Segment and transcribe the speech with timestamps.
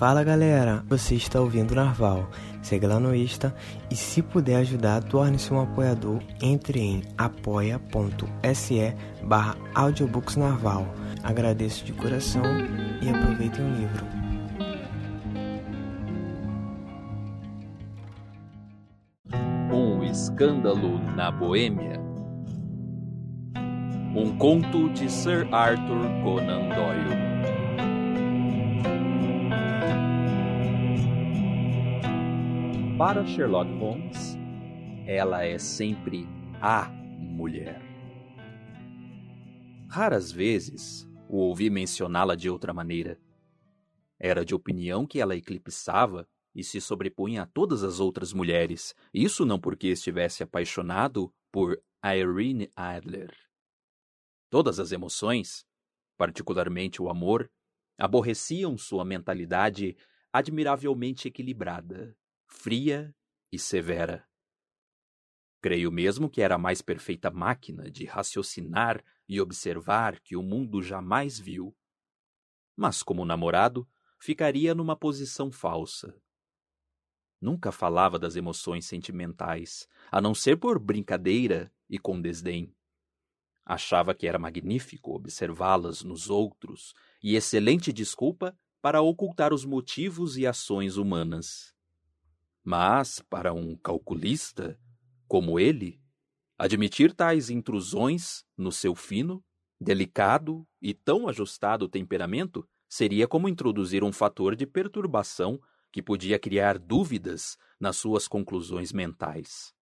[0.00, 2.30] Fala galera, você está ouvindo Narval.
[2.62, 3.54] Segue lá no Insta
[3.90, 6.22] e se puder ajudar, torne-se um apoiador.
[6.40, 10.86] Entre em apoia.se barra audiobooksnarval.
[11.22, 12.42] Agradeço de coração
[13.02, 14.06] e aproveitem o livro.
[19.70, 22.00] Um escândalo na Boêmia.
[24.16, 27.29] Um conto de Sir Arthur Conan Doyle.
[33.00, 34.36] Para Sherlock Holmes,
[35.06, 36.28] ela é sempre
[36.60, 36.84] a
[37.18, 37.80] mulher.
[39.88, 43.18] Raras vezes o ouvi mencioná-la de outra maneira.
[44.18, 49.46] Era de opinião que ela eclipsava e se sobrepunha a todas as outras mulheres, isso
[49.46, 53.34] não porque estivesse apaixonado por Irene Adler.
[54.50, 55.64] Todas as emoções,
[56.18, 57.50] particularmente o amor,
[57.96, 59.96] aborreciam sua mentalidade
[60.30, 62.14] admiravelmente equilibrada
[62.50, 63.14] fria
[63.50, 64.28] e severa.
[65.62, 70.82] Creio mesmo que era a mais perfeita máquina de raciocinar e observar que o mundo
[70.82, 71.74] jamais viu.
[72.76, 73.88] Mas, como namorado,
[74.18, 76.20] ficaria numa posição falsa.
[77.40, 82.74] Nunca falava das emoções sentimentais, a não ser por brincadeira e com desdém.
[83.64, 90.46] Achava que era magnífico observá-las nos outros e excelente desculpa para ocultar os motivos e
[90.46, 91.74] ações humanas.
[92.64, 94.78] Mas, para um calculista
[95.26, 96.00] como ele,
[96.58, 99.42] admitir tais intrusões no seu fino,
[99.80, 105.60] delicado e tão ajustado temperamento seria como introduzir um fator de perturbação
[105.92, 109.72] que podia criar dúvidas nas suas conclusões mentais.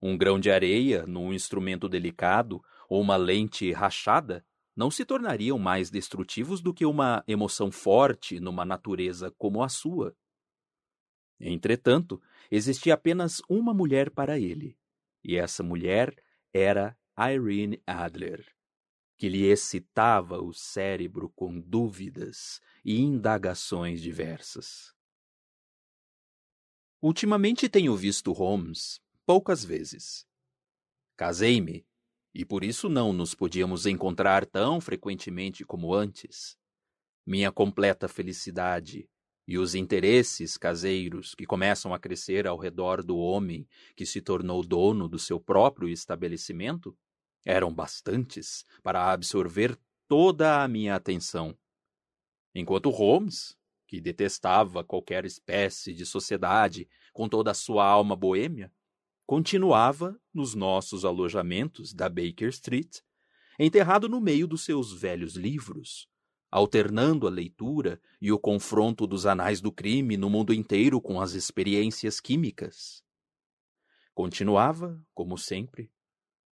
[0.00, 5.90] Um grão de areia num instrumento delicado ou uma lente rachada não se tornariam mais
[5.90, 10.16] destrutivos do que uma emoção forte numa natureza como a sua,
[11.44, 14.78] Entretanto, existia apenas uma mulher para ele,
[15.24, 16.14] e essa mulher
[16.52, 18.46] era Irene Adler,
[19.16, 24.94] que lhe excitava o cérebro com dúvidas e indagações diversas.
[27.00, 30.24] Ultimamente tenho visto Holmes poucas vezes.
[31.16, 31.84] Casei-me,
[32.32, 36.56] e por isso não nos podíamos encontrar tão frequentemente como antes.
[37.26, 39.10] Minha completa felicidade
[39.46, 43.66] e os interesses caseiros que começam a crescer ao redor do homem
[43.96, 46.96] que se tornou dono do seu próprio estabelecimento
[47.44, 49.76] eram bastantes para absorver
[50.06, 51.56] toda a minha atenção.
[52.54, 58.72] Enquanto Holmes, que detestava qualquer espécie de sociedade com toda a sua alma boêmia,
[59.26, 63.00] continuava nos nossos alojamentos da Baker Street,
[63.58, 66.08] enterrado no meio dos seus velhos livros,
[66.52, 71.32] alternando a leitura e o confronto dos anais do crime no mundo inteiro com as
[71.32, 73.02] experiências químicas.
[74.12, 75.90] Continuava, como sempre,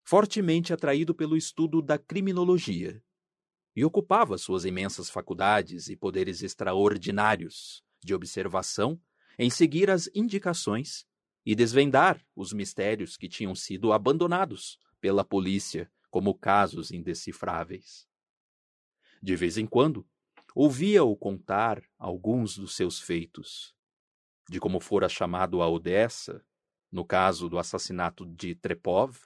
[0.04, 3.04] fortemente atraído pelo estudo da criminologia
[3.76, 9.02] e ocupava suas imensas faculdades e poderes extraordinários de observação
[9.38, 11.08] em seguir as indicações
[11.44, 18.07] e desvendar os mistérios que tinham sido abandonados pela polícia como casos indecifráveis.
[19.22, 20.06] De vez em quando,
[20.54, 23.76] ouvia-o contar alguns dos seus feitos,
[24.50, 26.44] de como fora chamado a Odessa,
[26.92, 29.18] no caso do assassinato de Trepov,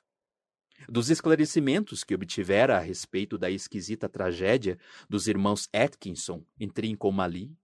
[0.90, 7.56] dos esclarecimentos que obtivera a respeito da esquisita tragédia dos irmãos Atkinson em Trincomalee,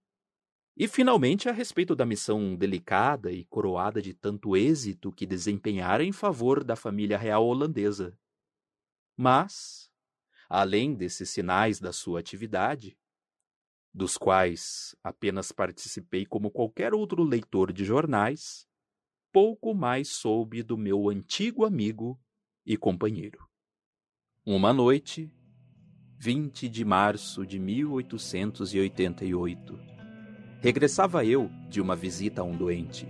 [0.76, 6.12] e finalmente a respeito da missão delicada e coroada de tanto êxito que desempenhara em
[6.12, 8.16] favor da família real holandesa.
[9.18, 9.87] Mas,
[10.50, 12.96] além desses sinais da sua atividade,
[13.94, 18.66] dos quais apenas participei como qualquer outro leitor de jornais,
[19.32, 22.20] pouco mais soube do meu antigo amigo
[22.66, 23.46] e companheiro.
[24.46, 25.30] Uma noite,
[26.20, 29.78] 20 de março de 1888,
[30.62, 33.08] regressava eu de uma visita a um doente,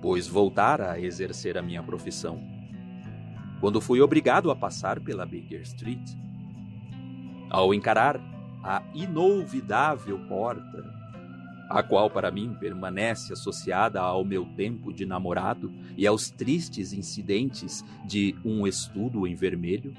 [0.00, 2.40] pois voltara a exercer a minha profissão.
[3.60, 6.27] Quando fui obrigado a passar pela Baker Street,
[7.50, 8.20] ao encarar
[8.62, 10.84] a inolvidável porta,
[11.68, 17.84] a qual para mim permanece associada ao meu tempo de namorado e aos tristes incidentes
[18.06, 19.94] de um estudo em vermelho,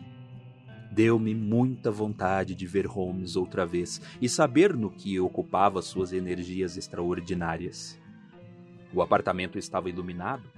[0.91, 6.75] deu-me muita vontade de ver Holmes outra vez e saber no que ocupava suas energias
[6.75, 7.99] extraordinárias.
[8.91, 10.49] O apartamento estava iluminado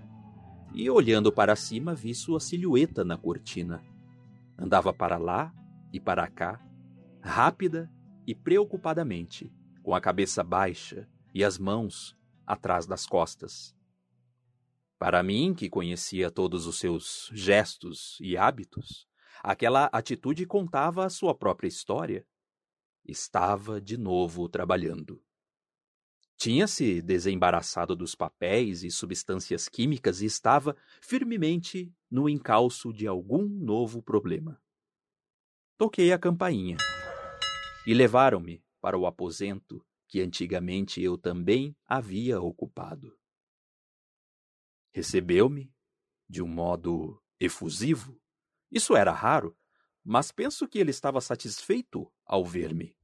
[0.74, 3.84] e, olhando para cima, vi sua silhueta na cortina.
[4.58, 5.54] Andava para lá
[5.92, 6.62] e para cá,
[7.22, 7.92] rápida
[8.26, 9.54] e preocupadamente,
[9.84, 13.76] com a cabeça baixa e as mãos atrás das costas.
[15.00, 19.08] Para mim, que conhecia todos os seus gestos e hábitos,
[19.42, 22.26] aquela atitude contava a sua própria história.
[23.04, 25.24] Estava de novo trabalhando.
[26.38, 33.48] Tinha se desembaraçado dos papéis e substâncias químicas e estava firmemente no encalço de algum
[33.48, 34.60] novo problema.
[35.78, 36.78] Toquei a campainha
[37.86, 43.18] e levaram-me para o aposento que antigamente eu também havia ocupado.
[44.94, 45.74] Recebeu-me
[46.28, 48.22] de um modo efusivo.
[48.70, 49.58] Isso era raro,
[50.04, 52.96] mas penso que ele estava satisfeito ao ver-me.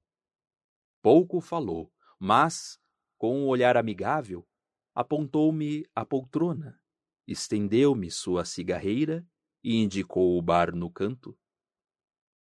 [1.02, 2.80] Pouco falou, mas,
[3.18, 4.48] com um olhar amigável,
[4.94, 6.80] apontou-me a poltrona,
[7.26, 9.26] estendeu-me sua cigarreira
[9.64, 11.38] e indicou o bar no canto.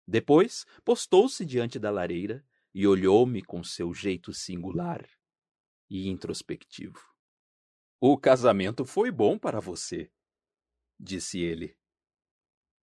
[0.09, 5.07] Depois, postou-se diante da lareira e olhou-me com seu jeito singular
[5.87, 6.99] e introspectivo.
[8.01, 10.11] O casamento foi bom para você,
[10.99, 11.77] disse ele.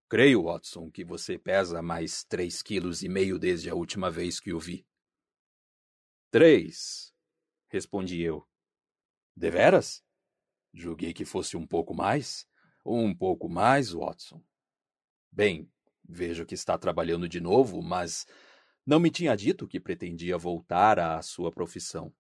[0.09, 4.53] Creio, Watson, que você pesa mais três quilos e meio desde a última vez que
[4.53, 4.87] o vi.
[6.31, 7.13] Três,
[7.67, 8.49] respondi eu.
[9.35, 10.01] Deveras?
[10.73, 12.49] Julguei que fosse um pouco mais.
[12.85, 14.41] Um pouco mais, Watson.
[15.33, 15.69] Bem,
[16.09, 18.27] vejo que está trabalhando de novo, mas
[18.87, 22.15] não me tinha dito que pretendia voltar à sua profissão.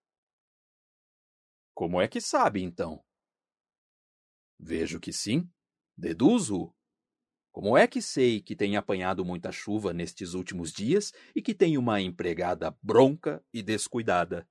[1.75, 3.05] Como é que sabe, então?
[4.59, 5.49] Vejo que sim.
[5.97, 6.75] Deduzo.
[7.53, 11.79] Como é que sei que tem apanhado muita chuva nestes últimos dias e que tem
[11.79, 14.49] uma empregada bronca e descuidada?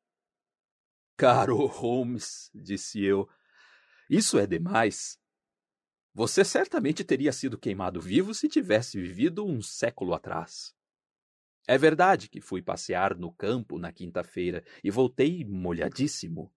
[1.18, 3.30] Caro Holmes, disse eu,
[4.10, 5.20] isso é demais.
[6.18, 10.74] Você certamente teria sido queimado vivo se tivesse vivido um século atrás.
[11.68, 16.56] É verdade que fui passear no campo na quinta-feira e voltei molhadíssimo.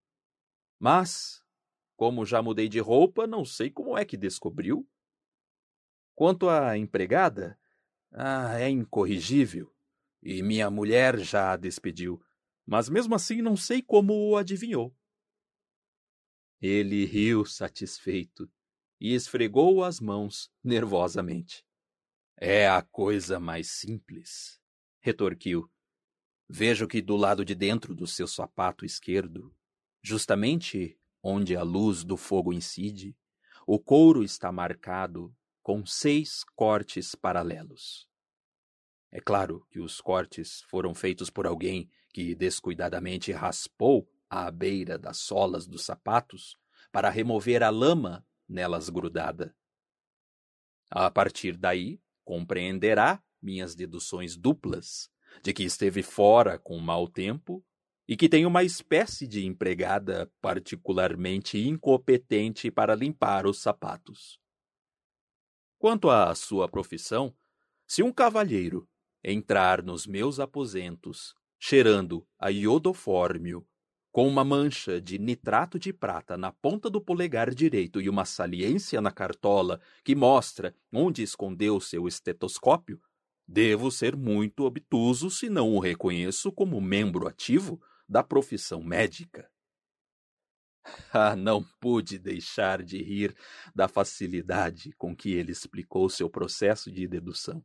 [0.78, 1.42] Mas,
[1.96, 4.88] como já mudei de roupa, não sei como é que descobriu.
[6.14, 7.58] Quanto à empregada,
[8.12, 9.74] ah, é incorrigível.
[10.22, 12.22] E minha mulher já a despediu.
[12.64, 14.94] Mas mesmo assim não sei como o adivinhou.
[16.62, 18.48] Ele riu satisfeito
[19.00, 21.64] e esfregou as mãos nervosamente.
[22.36, 24.60] É a coisa mais simples,
[25.00, 25.70] retorquiu.
[26.48, 29.54] Vejo que do lado de dentro do seu sapato esquerdo
[30.02, 33.16] Justamente onde a luz do fogo incide,
[33.66, 38.08] o couro está marcado com seis cortes paralelos.
[39.10, 45.18] É claro que os cortes foram feitos por alguém que descuidadamente raspou a beira das
[45.18, 46.56] solas dos sapatos
[46.92, 49.54] para remover a lama nelas grudada.
[50.90, 55.10] A partir daí, compreenderá minhas deduções duplas
[55.42, 57.64] de que esteve fora com mau tempo
[58.08, 64.40] e que tem uma espécie de empregada particularmente incompetente para limpar os sapatos.
[65.78, 67.36] Quanto à sua profissão,
[67.86, 68.88] se um cavalheiro
[69.22, 73.67] entrar nos meus aposentos cheirando a iodofórmio
[74.18, 79.00] com uma mancha de nitrato de prata na ponta do polegar direito e uma saliência
[79.00, 83.00] na cartola que mostra onde escondeu seu estetoscópio,
[83.46, 89.48] devo ser muito obtuso se não o reconheço como membro ativo da profissão médica.
[91.12, 93.36] Ah, não pude deixar de rir
[93.72, 97.64] da facilidade com que ele explicou seu processo de dedução.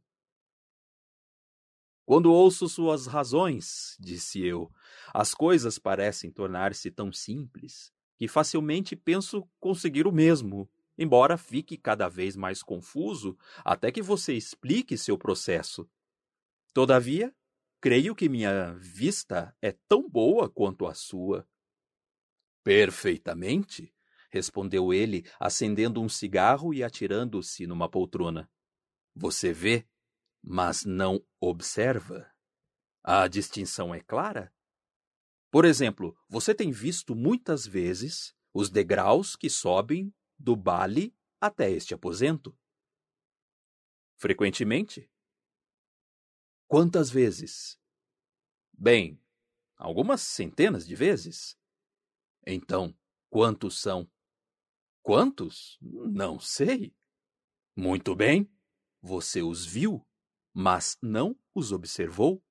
[2.05, 4.71] Quando ouço suas razões, disse eu,
[5.13, 12.07] as coisas parecem tornar-se tão simples que facilmente penso conseguir o mesmo, embora fique cada
[12.07, 15.89] vez mais confuso até que você explique seu processo.
[16.73, 17.33] Todavia,
[17.83, 21.45] Creio que minha vista é tão boa quanto a sua.
[22.63, 23.93] Perfeitamente,
[24.31, 28.49] respondeu ele, acendendo um cigarro e atirando-se numa poltrona.
[29.13, 29.85] Você vê,
[30.43, 32.29] mas não observa.
[33.01, 34.53] A distinção é clara?
[35.49, 41.93] Por exemplo, você tem visto muitas vezes os degraus que sobem do bale até este
[41.93, 42.57] aposento?
[44.17, 45.09] Frequentemente.
[46.67, 47.79] Quantas vezes?
[48.71, 49.21] Bem,
[49.75, 51.57] algumas centenas de vezes.
[52.45, 52.97] Então,
[53.29, 54.09] quantos são?
[55.01, 55.77] Quantos?
[55.81, 56.95] Não sei.
[57.75, 58.51] Muito bem.
[59.01, 60.07] Você os viu,
[60.53, 62.43] mas não os observou?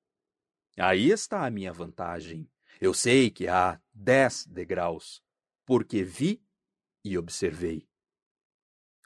[0.79, 2.51] Aí está a minha vantagem.
[2.81, 5.23] Eu sei que há dez degraus,
[5.65, 6.43] porque vi
[7.05, 7.89] e observei.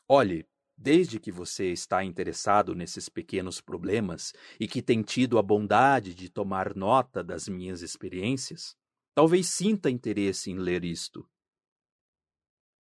[0.09, 0.49] Olhe,
[0.79, 6.29] Desde que você está interessado nesses pequenos problemas e que tem tido a bondade de
[6.29, 8.77] tomar nota das minhas experiências,
[9.17, 11.27] Talvez sinta interesse em ler isto.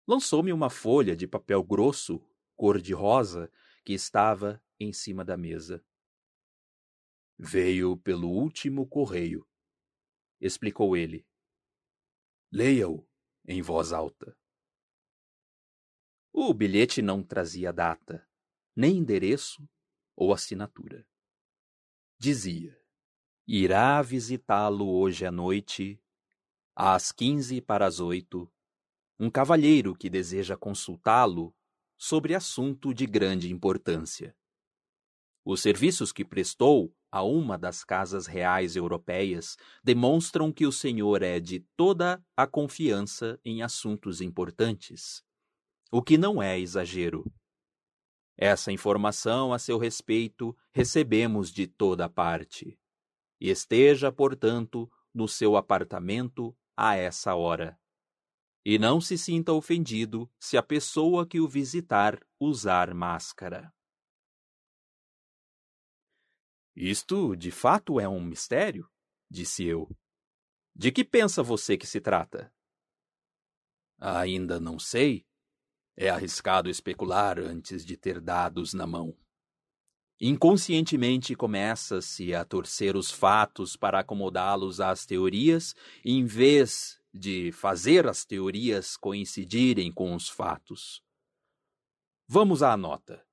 [0.08, 2.18] Lançou-me uma folha de papel grosso,
[2.56, 3.52] cor-de-rosa,
[3.84, 5.84] que estava em cima da mesa.
[7.38, 9.47] Veio pelo último correio,
[10.41, 11.26] explicou ele.
[12.53, 13.07] Leia-o
[13.47, 14.37] em voz alta.
[16.33, 18.29] O bilhete não trazia data,
[18.75, 19.69] nem endereço
[20.17, 21.07] ou assinatura.
[22.19, 22.81] Dizia:
[23.47, 26.00] Irá visitá-lo hoje à noite,
[26.75, 28.50] às quinze para as oito,
[29.19, 31.55] um cavalheiro que deseja consultá-lo
[31.97, 34.37] sobre assunto de grande importância.
[35.45, 41.38] Os serviços que prestou a uma das casas reais europeias demonstram que o senhor é
[41.38, 45.23] de toda a confiança em assuntos importantes,
[45.92, 47.33] o que não é exagero.
[48.37, 52.76] Essa informação a seu respeito recebemos de toda parte.
[53.40, 57.78] Esteja, portanto, no seu apartamento a essa hora.
[58.64, 63.73] E não se sinta ofendido se a pessoa que o visitar usar máscara.
[66.76, 68.90] Isto, de fato, é um mistério,
[69.31, 69.88] disse eu.
[70.75, 72.52] De que pensa você que se trata?
[73.99, 75.25] Ainda não sei.
[75.97, 79.16] É arriscado especular antes de ter dados na mão.
[80.21, 88.25] Inconscientemente começa-se a torcer os fatos para acomodá-los às teorias, em vez de fazer as
[88.25, 91.02] teorias coincidirem com os fatos.
[92.26, 93.25] Vamos à nota.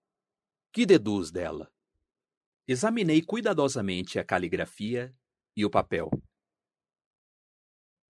[0.72, 1.72] Que deduz dela?
[2.72, 5.14] Examinei cuidadosamente a caligrafia
[5.58, 6.10] e o papel.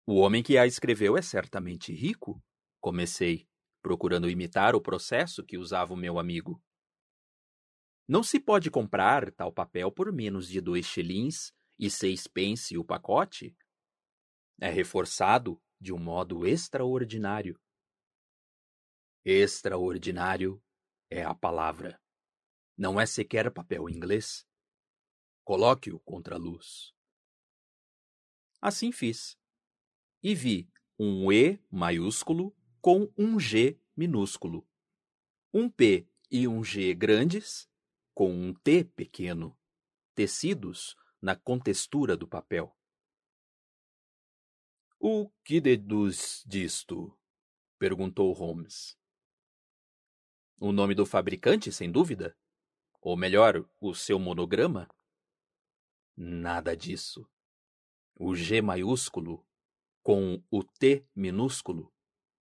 [0.07, 2.45] O homem que a escreveu é certamente rico,
[2.79, 3.49] comecei,
[3.81, 6.62] procurando imitar o processo que usava o meu amigo.
[8.07, 12.85] Não se pode comprar tal papel por menos de dois shillings e seis pence o
[12.85, 13.57] pacote?
[14.61, 17.59] É reforçado de um modo extraordinário.
[19.25, 20.62] Extraordinário
[21.09, 21.99] é a palavra.
[22.76, 24.50] Não é sequer papel inglês.
[25.45, 26.93] Coloque-o contra a luz.
[28.61, 29.39] Assim fiz.
[30.23, 34.69] E vi um E maiúsculo com um G minúsculo.
[35.53, 37.69] Um P e um G grandes
[38.15, 39.59] com um T pequeno,
[40.15, 42.77] tecidos na contextura do papel.
[44.99, 47.19] O que deduz disto?
[47.79, 48.99] perguntou Holmes.
[50.59, 52.37] O nome do fabricante, sem dúvida?
[53.01, 54.87] Ou melhor, o seu monograma?
[56.23, 57.27] Nada disso.
[58.15, 59.43] O G maiúsculo
[60.03, 61.91] com o T minúsculo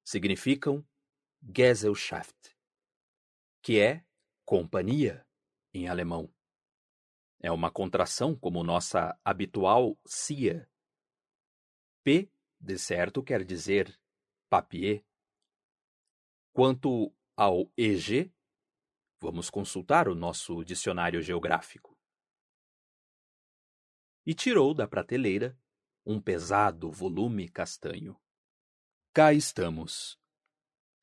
[0.03, 0.85] significam
[1.41, 2.57] Gesellschaft,
[3.61, 4.05] que é
[4.43, 5.25] companhia
[5.73, 6.29] em alemão.
[7.39, 10.69] É uma contração como nossa habitual CIA.
[12.03, 13.97] P, de certo, quer dizer
[14.49, 15.05] papier.
[16.51, 18.29] Quanto ao EG,
[19.21, 21.98] Vamos consultar o nosso dicionário geográfico.
[24.29, 25.57] E tirou da prateleira
[26.05, 28.15] um pesado volume castanho.
[29.11, 30.19] Cá estamos.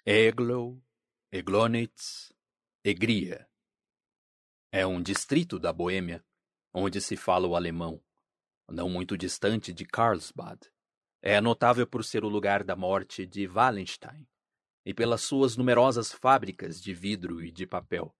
[0.06, 0.80] Eglow,
[1.32, 2.32] Eglonitz,
[2.84, 3.50] Egria.
[4.70, 6.24] É um distrito da Boêmia,
[6.72, 8.00] onde se fala o alemão,
[8.68, 10.60] não muito distante de Karlsbad.
[11.20, 14.24] É notável por ser o lugar da morte de Wallenstein,
[14.84, 18.16] e pelas suas numerosas fábricas de vidro e de papel.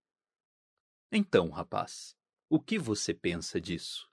[1.13, 2.17] Então, rapaz,
[2.51, 4.11] o que você pensa disso?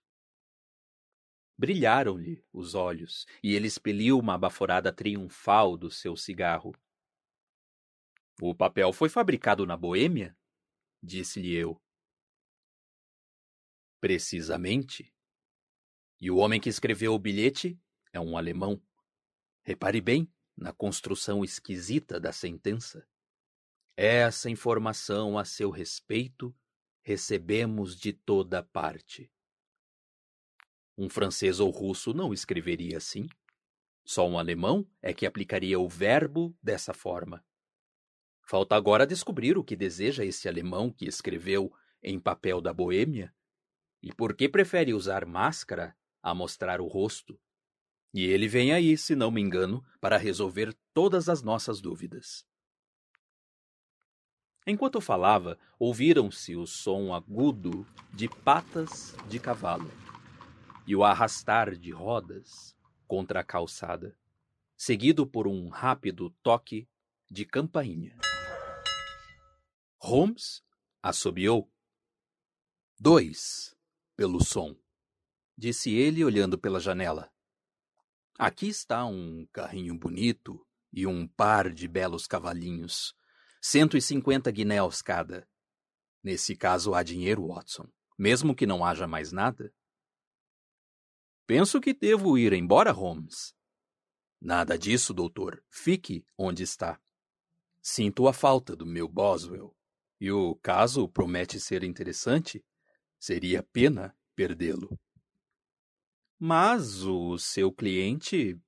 [1.57, 6.73] Brilharam-lhe os olhos e ele expeliu uma baforada triunfal do seu cigarro.
[8.41, 10.35] O papel foi fabricado na Boêmia?
[11.01, 11.79] Disse-lhe eu.
[14.01, 15.13] Precisamente.
[16.19, 17.79] E o homem que escreveu o bilhete
[18.11, 18.81] é um alemão.
[19.63, 23.07] Repare bem, na construção esquisita da sentença.
[23.95, 26.55] Essa informação a seu respeito
[27.01, 29.31] recebemos de toda parte.
[30.97, 33.27] Um francês ou russo não escreveria assim.
[34.05, 37.43] Só um alemão é que aplicaria o verbo dessa forma.
[38.41, 43.33] Falta agora descobrir o que deseja esse alemão que escreveu em papel da Boêmia
[44.01, 47.39] e por que prefere usar máscara a mostrar o rosto.
[48.13, 52.45] E ele vem aí, se não me engano, para resolver todas as nossas dúvidas.
[54.67, 59.89] Enquanto falava, ouviram-se o som agudo de patas de cavalo
[60.85, 62.75] e o arrastar de rodas
[63.07, 64.17] contra a calçada,
[64.75, 66.87] seguido por um rápido toque
[67.29, 68.17] de campainha.
[69.97, 70.63] Holmes
[71.01, 71.71] assobiou.
[72.99, 73.75] Dois,
[74.15, 74.75] pelo som,
[75.57, 77.31] disse ele olhando pela janela.
[78.37, 83.15] Aqui está um carrinho bonito e um par de belos cavalinhos.
[83.61, 85.47] Cento e cinquenta guinéus cada.
[86.21, 87.87] Nesse caso há dinheiro, Watson,
[88.17, 89.73] mesmo que não haja mais nada.
[91.45, 93.53] Penso que devo ir embora, Holmes.
[94.41, 95.63] Nada disso, doutor.
[95.69, 96.99] Fique onde está.
[97.81, 99.75] Sinto a falta do meu Boswell.
[100.19, 102.63] E o caso promete ser interessante.
[103.19, 104.97] Seria pena perdê-lo.
[106.39, 108.59] Mas o seu cliente.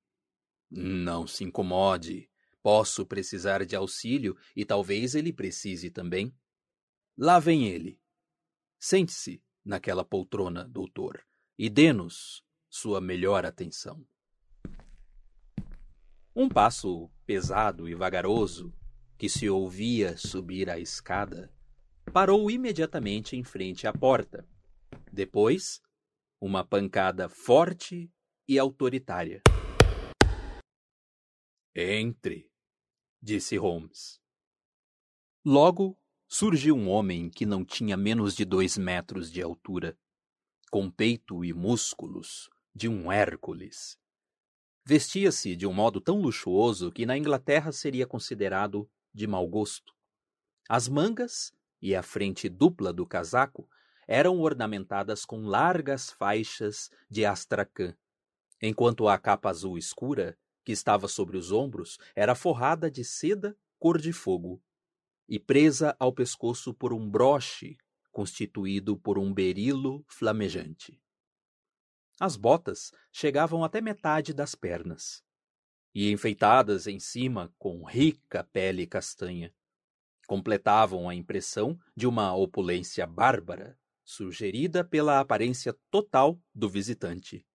[0.70, 2.30] Não se incomode.
[2.62, 6.36] Posso precisar de auxílio e talvez ele precise também.
[7.18, 8.00] Lá vem ele.
[8.80, 11.26] Sente-se naquela poltrona, doutor,
[11.58, 12.45] e dê-nos
[12.76, 14.06] sua melhor atenção.
[16.36, 18.74] Um passo pesado e vagaroso
[19.18, 21.50] que se ouvia subir a escada
[22.12, 24.46] parou imediatamente em frente à porta.
[25.10, 25.82] Depois,
[26.38, 28.12] uma pancada forte
[28.46, 29.42] e autoritária.
[31.74, 32.52] Entre,
[33.22, 34.20] disse Holmes.
[35.46, 39.98] Logo surgiu um homem que não tinha menos de dois metros de altura,
[40.70, 43.98] com peito e músculos de um Hércules.
[44.84, 49.94] Vestia-se de um modo tão luxuoso que na Inglaterra seria considerado de mau gosto.
[50.68, 53.70] As mangas e a frente dupla do casaco
[54.06, 57.96] eram ornamentadas com largas faixas de astracã,
[58.62, 64.00] enquanto a capa azul escura, que estava sobre os ombros, era forrada de seda cor
[64.00, 64.62] de fogo
[65.30, 67.78] e presa ao pescoço por um broche
[68.12, 71.00] constituído por um berilo flamejante.
[72.20, 75.22] As botas chegavam até metade das pernas
[75.94, 79.54] e enfeitadas em cima com rica pele castanha.
[80.28, 87.46] Completavam a impressão de uma opulência bárbara, sugerida pela aparência total do visitante.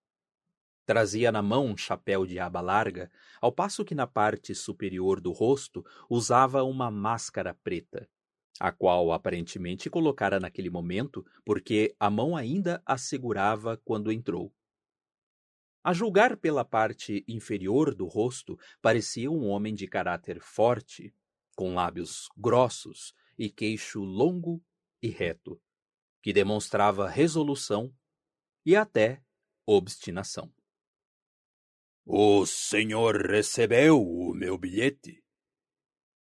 [0.87, 5.33] Trazia na mão um chapéu de aba larga, ao passo que na parte superior do
[5.33, 8.09] rosto usava uma máscara preta,
[8.59, 14.53] a qual aparentemente colocara naquele momento porque a mão ainda a segurava quando entrou.
[15.83, 21.15] A julgar pela parte inferior do rosto, parecia um homem de caráter forte,
[21.57, 24.63] com lábios grossos e queixo longo
[25.03, 25.59] e reto,
[26.23, 27.95] que demonstrava resolução
[28.65, 29.23] e até
[29.67, 30.53] obstinação.
[32.05, 35.25] O senhor recebeu o meu bilhete?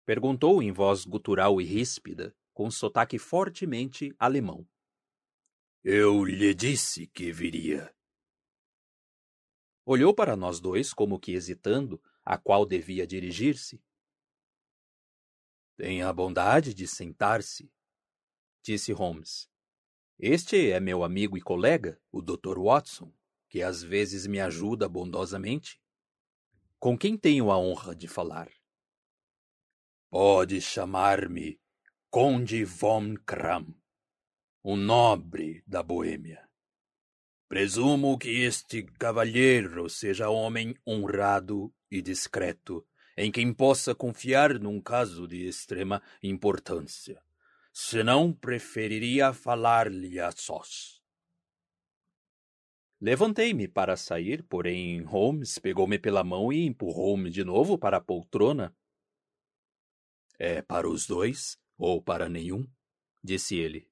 [0.06, 4.64] Perguntou em voz gutural e ríspida, com sotaque fortemente alemão.
[5.82, 7.92] Eu lhe disse que viria.
[9.84, 13.82] Olhou para nós dois, como que hesitando a qual devia dirigir-se.
[15.76, 17.68] Tenha a bondade de sentar-se,
[18.62, 19.50] disse Holmes.
[20.20, 22.60] Este é meu amigo e colega, o Dr.
[22.60, 23.12] Watson,
[23.48, 25.82] que às vezes me ajuda bondosamente.
[26.78, 28.48] Com quem tenho a honra de falar?
[30.08, 31.60] Pode chamar-me
[32.08, 33.74] Conde von Kram,
[34.64, 36.48] um nobre da Boêmia.
[37.48, 45.26] Presumo que este cavalheiro seja homem honrado e discreto, em quem possa confiar num caso
[45.26, 47.20] de extrema importância.
[47.72, 51.02] Senão, preferiria falar-lhe a sós.
[53.00, 58.72] Levantei-me para sair, porém Holmes pegou-me pela mão e empurrou-me de novo para a poltrona
[60.38, 62.66] é para os dois ou para nenhum?
[63.22, 63.90] disse ele.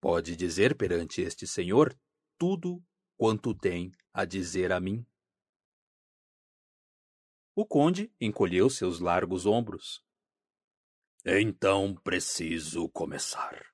[0.00, 1.98] Pode dizer perante este senhor
[2.36, 2.84] tudo
[3.16, 5.06] quanto tem a dizer a mim.
[7.54, 10.04] O conde encolheu seus largos ombros.
[11.24, 13.64] Então preciso começar,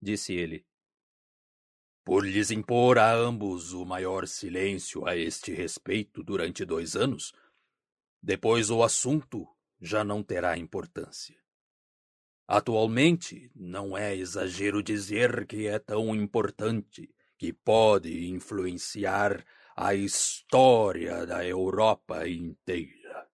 [0.00, 0.66] disse ele.
[2.04, 7.32] Por lhes impor a ambos o maior silêncio a este respeito durante dois anos,
[8.22, 9.46] depois o assunto
[9.82, 11.36] já não terá importância.
[12.46, 21.44] Atualmente, não é exagero dizer que é tão importante que pode influenciar a história da
[21.44, 23.28] Europa inteira.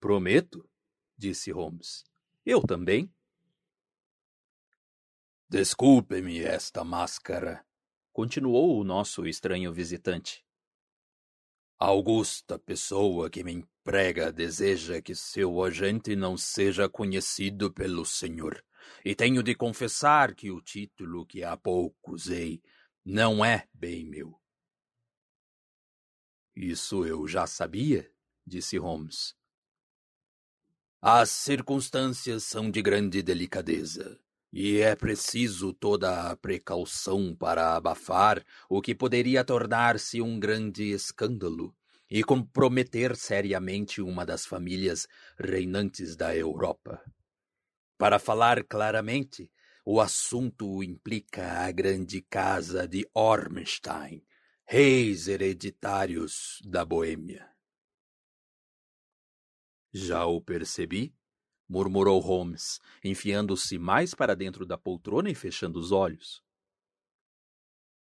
[0.00, 0.68] Prometo,
[1.16, 2.04] disse Holmes.
[2.44, 3.12] Eu também.
[5.48, 7.64] Desculpe-me esta máscara,
[8.12, 10.44] continuou o nosso estranho visitante.
[11.82, 18.62] Augusta pessoa que me emprega deseja que seu agente não seja conhecido pelo senhor.
[19.02, 22.62] E tenho de confessar que o título que há pouco usei
[23.02, 24.38] não é bem meu.
[26.54, 28.12] Isso eu já sabia,
[28.46, 29.34] disse Holmes.
[31.00, 34.20] As circunstâncias são de grande delicadeza.
[34.52, 41.74] E é preciso toda a precaução para abafar o que poderia tornar-se um grande escândalo
[42.10, 45.06] e comprometer seriamente uma das famílias
[45.38, 47.00] reinantes da Europa.
[47.96, 49.48] Para falar claramente,
[49.84, 54.24] o assunto implica a grande casa de Ormstein,
[54.64, 57.48] reis hereditários da Boêmia.
[59.92, 61.14] Já o percebi,
[61.70, 66.42] murmurou Holmes, enfiando-se mais para dentro da poltrona e fechando os olhos.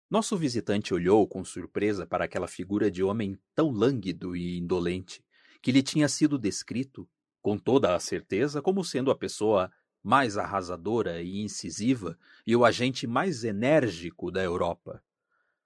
[0.08, 5.20] Nosso visitante olhou com surpresa para aquela figura de homem tão lânguido e indolente,
[5.60, 7.08] que lhe tinha sido descrito,
[7.42, 9.68] com toda a certeza, como sendo a pessoa
[10.00, 15.02] mais arrasadora e incisiva e o agente mais enérgico da Europa.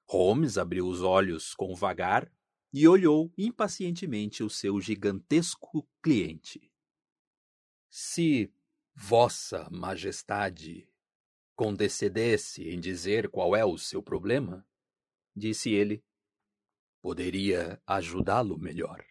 [0.08, 2.32] Holmes abriu os olhos com vagar
[2.72, 6.69] e olhou impacientemente o seu gigantesco cliente.
[7.90, 8.52] Se
[8.94, 10.88] Vossa Majestade
[11.56, 14.64] condescendesse em dizer qual é o seu problema,
[15.34, 16.04] disse ele,
[17.02, 19.04] poderia ajudá-lo melhor.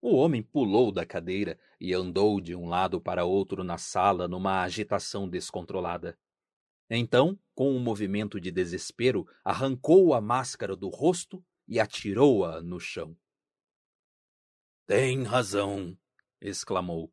[0.00, 4.62] O homem pulou da cadeira e andou de um lado para outro na sala numa
[4.62, 6.16] agitação descontrolada.
[6.88, 13.16] Então, com um movimento de desespero, arrancou a máscara do rosto e atirou-a no chão.
[14.86, 15.96] Tem razão,
[16.40, 17.12] exclamou.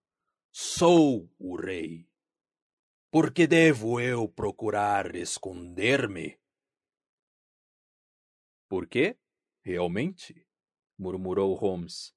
[0.52, 2.08] Sou o rei.
[3.12, 6.40] Por que devo eu procurar esconder-me?
[8.68, 9.18] Por quê?
[9.62, 10.46] Realmente?
[10.98, 12.14] murmurou Holmes.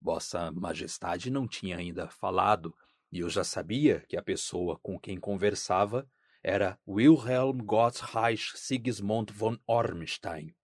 [0.00, 2.74] Vossa Majestade não tinha ainda falado,
[3.10, 6.08] e eu já sabia que a pessoa com quem conversava
[6.42, 10.54] era Wilhelm Gottreich Sigismund von Ormstein,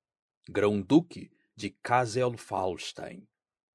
[0.48, 3.26] grão-duque de Kassel-Fallstein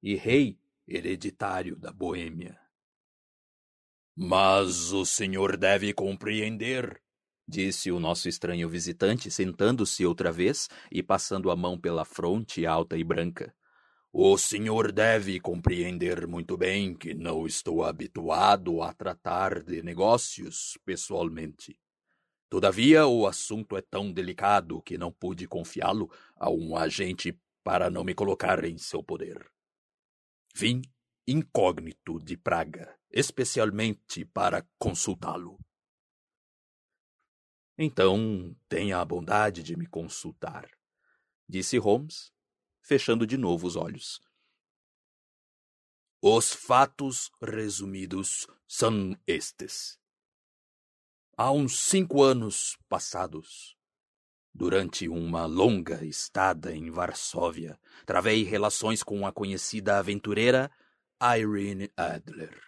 [0.02, 0.58] e rei
[0.90, 2.58] hereditário da Boêmia.
[4.16, 7.00] Mas o senhor deve compreender,
[7.46, 12.98] disse o nosso estranho visitante, sentando-se outra vez e passando a mão pela fronte alta
[12.98, 13.54] e branca.
[14.12, 21.78] O senhor deve compreender muito bem que não estou habituado a tratar de negócios pessoalmente.
[22.48, 28.02] Todavia, o assunto é tão delicado que não pude confiá-lo a um agente para não
[28.02, 29.48] me colocar em seu poder.
[30.54, 30.82] Vim
[31.26, 35.58] incógnito de Praga, especialmente para consultá-lo.
[37.78, 40.68] Então, tenha a bondade de me consultar,
[41.48, 42.32] disse Holmes,
[42.82, 44.20] fechando de novo os olhos.
[46.20, 49.98] Os fatos resumidos são estes.
[51.36, 53.78] Há uns cinco anos passados,
[54.52, 60.70] durante uma longa estada em Varsóvia, travei relações com a conhecida aventureira
[61.22, 62.60] Irene Adler.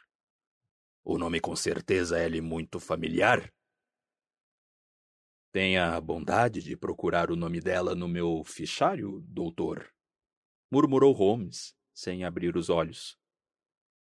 [1.05, 3.53] O nome com certeza é-lhe muito familiar.
[5.51, 9.93] Tenha a bondade de procurar o nome dela no meu fichário, doutor,
[10.71, 13.19] murmurou Holmes, sem abrir os olhos.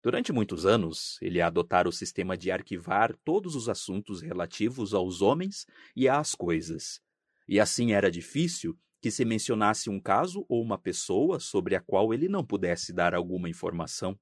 [0.04, 5.66] Durante muitos anos, ele adotara o sistema de arquivar todos os assuntos relativos aos homens
[5.96, 7.02] e às coisas.
[7.48, 12.14] E assim era difícil que se mencionasse um caso ou uma pessoa sobre a qual
[12.14, 14.18] ele não pudesse dar alguma informação.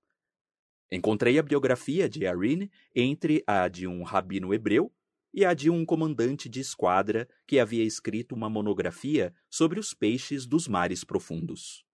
[0.91, 4.91] Encontrei a biografia de Arine entre a de um rabino hebreu
[5.33, 10.45] e a de um comandante de esquadra que havia escrito uma monografia sobre os peixes
[10.45, 11.85] dos mares profundos.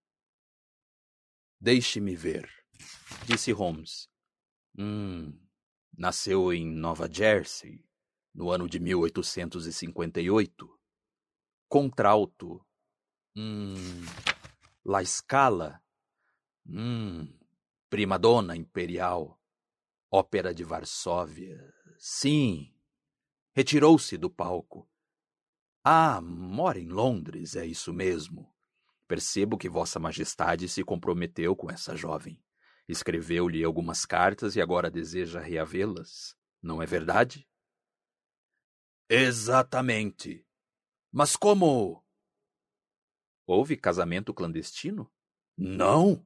[1.60, 2.50] Deixe-me ver,
[3.26, 4.08] disse Holmes.
[4.78, 5.38] Hum,
[5.96, 7.84] nasceu em Nova Jersey,
[8.34, 10.77] no ano de 1858.
[11.68, 12.66] Contralto,
[13.40, 14.04] Hum.
[14.84, 15.80] La Scala.
[16.66, 17.32] Hum.
[17.88, 19.40] Primadonna Imperial.
[20.12, 21.72] Ópera de Varsóvia.
[22.00, 22.74] Sim.
[23.54, 24.90] Retirou-se do palco.
[25.84, 28.52] Ah, mora em Londres, é isso mesmo.
[29.08, 32.44] Percebo que Vossa Majestade se comprometeu com essa jovem.
[32.88, 36.36] Escreveu-lhe algumas cartas e agora deseja reavê-las.
[36.62, 37.48] Não é verdade?
[39.10, 40.47] Exatamente.
[41.18, 42.04] Mas como
[43.48, 45.12] Houve casamento clandestino?
[45.58, 46.24] Não.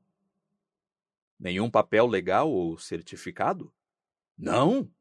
[1.40, 3.74] Nenhum papel legal ou certificado?
[4.38, 4.94] Não.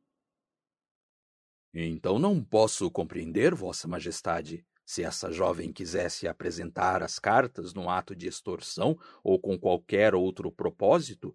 [1.75, 8.15] Então não posso compreender, Vossa Majestade, se essa jovem quisesse apresentar as cartas num ato
[8.15, 11.35] de extorsão ou com qualquer outro propósito,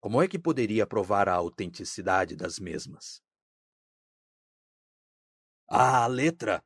[0.00, 3.22] como é que poderia provar a autenticidade das mesmas?
[5.68, 6.64] A letra!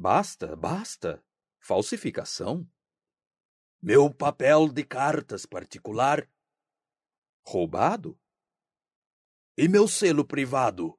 [0.00, 1.22] Basta, basta.
[1.58, 2.66] Falsificação?
[3.82, 6.26] Meu papel de cartas particular.
[7.46, 8.18] Roubado?
[9.58, 10.98] E meu selo privado?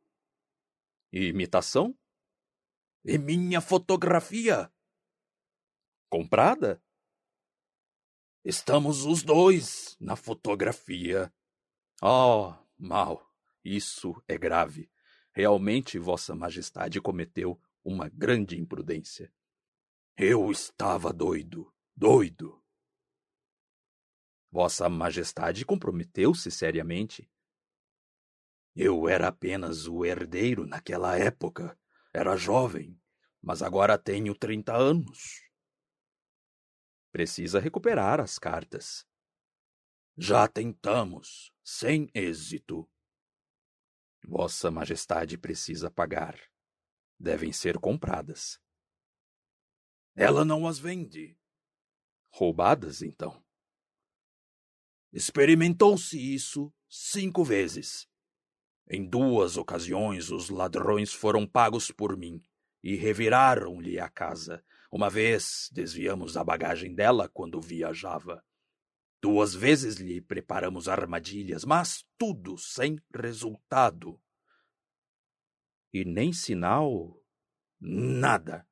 [1.11, 1.97] Imitação?
[3.03, 4.71] E minha fotografia?
[6.07, 6.79] Comprada?
[8.45, 11.33] Estamos os dois na fotografia.
[12.03, 13.27] Oh, mal.
[13.65, 14.91] Isso é grave.
[15.33, 19.33] Realmente, Vossa Majestade cometeu uma grande imprudência.
[20.17, 22.61] Eu estava doido, doido.
[24.51, 27.31] Vossa Majestade comprometeu-se seriamente.
[28.75, 31.77] Eu era apenas o herdeiro naquela época.
[32.13, 32.99] Era jovem,
[33.41, 35.41] mas agora tenho trinta anos.
[37.11, 39.05] Precisa recuperar as cartas.
[40.17, 42.89] Já tentamos, sem êxito.
[44.23, 46.50] Vossa Majestade precisa pagar.
[47.21, 48.59] Devem ser compradas.
[50.15, 51.37] Ela não as vende.
[52.31, 53.45] Roubadas, então?
[55.13, 58.07] Experimentou-se isso cinco vezes.
[58.89, 62.41] Em duas ocasiões, os ladrões foram pagos por mim
[62.83, 64.65] e reviraram-lhe a casa.
[64.91, 68.43] Uma vez desviamos a bagagem dela quando viajava.
[69.21, 74.19] Duas vezes lhe preparamos armadilhas, mas tudo sem resultado.
[75.93, 77.21] E nem sinal?
[77.79, 78.67] Nada.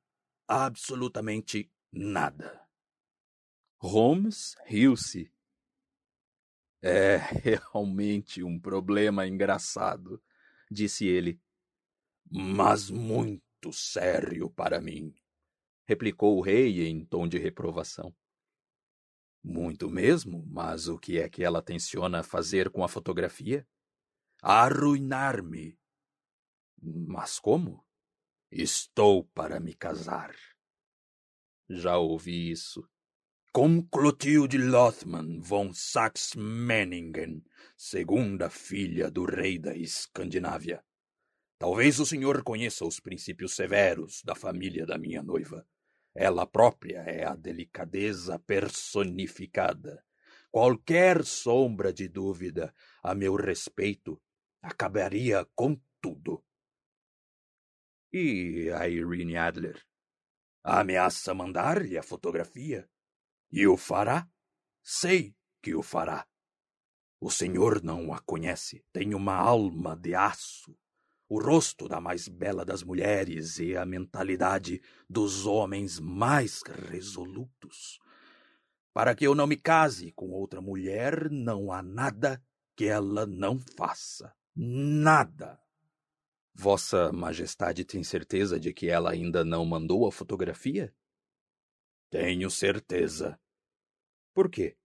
[0.48, 2.66] Absolutamente nada.
[3.78, 5.32] Holmes riu-se.
[6.82, 7.16] É
[7.72, 10.22] realmente um problema engraçado,
[10.70, 11.40] disse ele.
[12.30, 15.14] Mas muito sério para mim,
[15.86, 18.14] replicou o rei em tom de reprovação.
[19.42, 23.66] Muito mesmo, mas o que é que ela tenciona fazer com a fotografia?
[24.42, 25.79] Arruinar-me.
[26.82, 27.84] Mas como?
[28.50, 30.34] Estou para me casar.
[31.68, 32.88] Já ouvi isso.
[33.52, 37.44] Com Clotilde Lothman von Saxe-Meiningen,
[37.76, 40.84] segunda filha do rei da Escandinávia.
[41.58, 45.66] Talvez o senhor conheça os princípios severos da família da minha noiva.
[46.14, 50.02] Ela própria é a delicadeza personificada.
[50.50, 54.20] Qualquer sombra de dúvida a meu respeito
[54.62, 56.42] acabaria com tudo.
[58.12, 59.80] E a Irene Adler?
[60.62, 62.88] Ameaça mandar-lhe a fotografia.
[63.50, 64.28] E o fará?
[64.82, 66.26] Sei que o fará.
[67.20, 68.84] O senhor não a conhece.
[68.92, 70.74] Tem uma alma de aço
[71.30, 78.00] o rosto da mais bela das mulheres e a mentalidade dos homens mais resolutos.
[78.92, 82.42] Para que eu não me case com outra mulher, não há nada
[82.76, 84.34] que ela não faça.
[84.56, 85.56] Nada.
[86.54, 90.94] Vossa Majestade tem certeza de que ela ainda não mandou a fotografia?
[92.10, 93.40] Tenho certeza.
[94.34, 94.76] Por quê?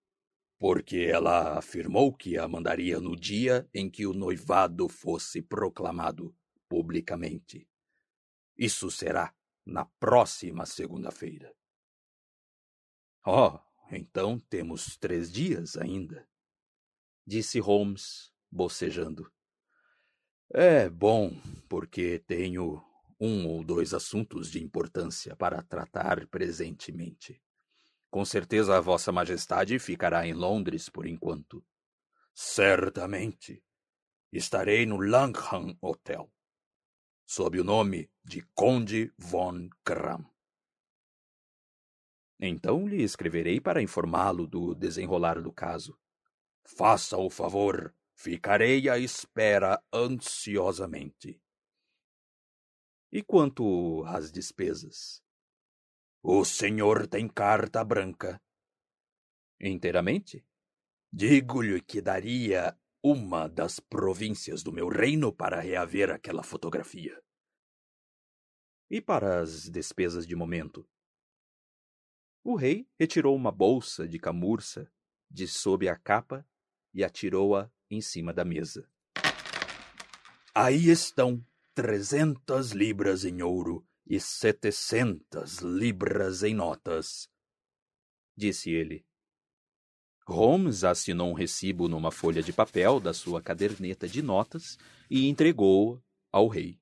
[0.57, 6.35] porque ela afirmou que a mandaria no dia em que o noivado fosse proclamado
[6.67, 7.67] publicamente.
[8.57, 9.33] Isso será
[9.65, 11.53] na próxima segunda-feira.
[13.25, 13.59] Oh,
[13.91, 16.27] então temos três dias ainda,
[17.25, 19.31] disse Holmes, bocejando.
[20.57, 21.35] É bom,
[21.67, 22.81] porque tenho
[23.19, 27.43] um ou dois assuntos de importância para tratar presentemente.
[28.09, 31.61] Com certeza Vossa Majestade ficará em Londres por enquanto.
[32.33, 33.61] Certamente.
[34.31, 36.31] Estarei no Langham Hotel,
[37.25, 40.23] sob o nome de Conde von Kram.
[42.39, 45.99] Então lhe escreverei para informá-lo do desenrolar do caso.
[46.63, 51.39] Faça o favor, ficarei à espera ansiosamente.
[53.11, 55.21] E quanto às despesas?
[56.23, 58.41] O senhor tem carta branca.
[59.59, 60.45] Inteiramente?
[61.13, 67.21] Digo-lhe que daria uma das províncias do meu reino para reaver aquela fotografia.
[68.89, 70.87] E para as despesas de momento?
[72.43, 74.91] O rei retirou uma bolsa de camurça
[75.29, 76.47] de sob a capa
[76.93, 78.87] e atirou-a em cima da mesa.
[80.53, 87.29] Aí estão trezentas libras em ouro e setecentas libras em notas,
[88.37, 89.05] disse ele.
[90.27, 94.77] Holmes assinou um recibo numa folha de papel da sua caderneta de notas
[95.09, 96.79] e entregou-o ao rei.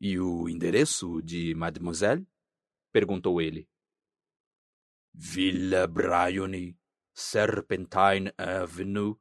[0.00, 2.26] E o endereço de Mademoiselle?
[2.92, 3.68] perguntou ele.
[5.12, 6.78] Villa Bryony,
[7.14, 9.16] Serpentine Avenue,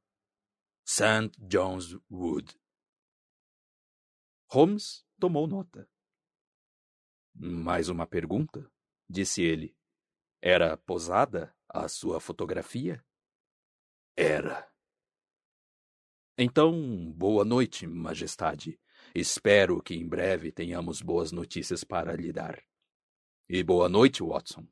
[0.88, 1.32] St.
[1.39, 2.56] John's Wood.
[4.52, 5.89] Holmes tomou nota.
[7.34, 8.71] Mais uma pergunta?
[9.10, 9.76] disse ele.
[10.39, 13.04] Era posada a sua fotografia?
[14.15, 14.71] Era.
[16.38, 18.80] Então, boa noite, Majestade.
[19.15, 22.63] Espero que em breve tenhamos boas notícias para lhe dar.
[23.50, 24.67] E boa noite, Watson.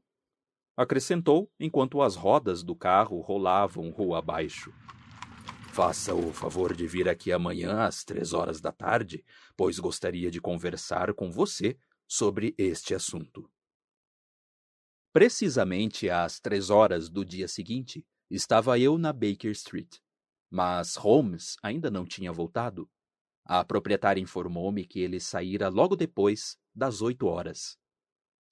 [0.78, 4.71] Acrescentou enquanto as rodas do carro rolavam rua abaixo.
[5.74, 9.26] Faça o favor de vir aqui amanhã às três horas da tarde,
[9.58, 11.76] pois gostaria de conversar com você
[12.08, 13.50] sobre este assunto.
[15.12, 19.98] Precisamente às três horas do dia seguinte, estava eu na Baker Street.
[20.48, 22.88] Mas Holmes ainda não tinha voltado.
[23.44, 27.80] A proprietária informou-me que ele saíra logo depois das oito horas.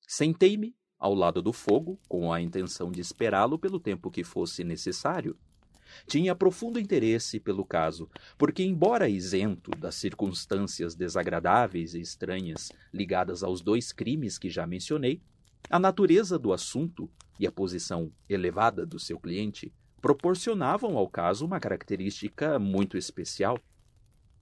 [0.07, 5.39] Sentei-me ao lado do fogo, com a intenção de esperá-lo pelo tempo que fosse necessário.
[6.07, 13.61] Tinha profundo interesse pelo caso, porque, embora isento das circunstâncias desagradáveis e estranhas ligadas aos
[13.61, 15.21] dois crimes que já mencionei,
[15.69, 21.59] a natureza do assunto e a posição elevada do seu cliente proporcionavam ao caso uma
[21.59, 23.57] característica muito especial.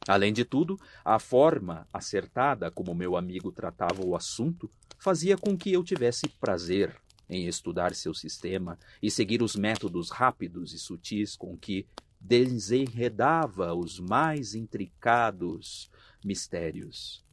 [0.08, 5.72] Além de tudo, a forma acertada como meu amigo tratava o assunto fazia com que
[5.72, 6.96] eu tivesse prazer
[7.30, 11.86] em estudar seu sistema e seguir os métodos rápidos e sutis com que
[12.20, 15.90] desenredava os mais intricados
[16.24, 17.24] mistérios.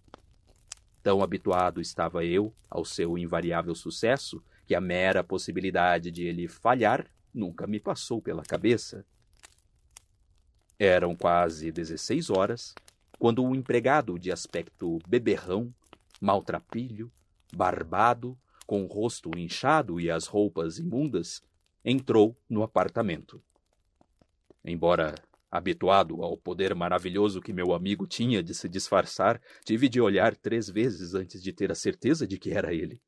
[1.02, 7.06] Tão habituado estava eu ao seu invariável sucesso que a mera possibilidade de ele falhar
[7.32, 9.04] nunca me passou pela cabeça.
[10.78, 12.74] Eram quase dezesseis horas
[13.18, 15.72] quando o empregado de aspecto beberrão,
[16.20, 17.10] maltrapilho,
[17.54, 21.42] barbado, com o rosto inchado e as roupas imundas,
[21.84, 23.42] entrou no apartamento.
[24.64, 25.14] Embora
[25.50, 30.68] habituado ao poder maravilhoso que meu amigo tinha de se disfarçar, tive de olhar três
[30.68, 33.00] vezes antes de ter a certeza de que era ele.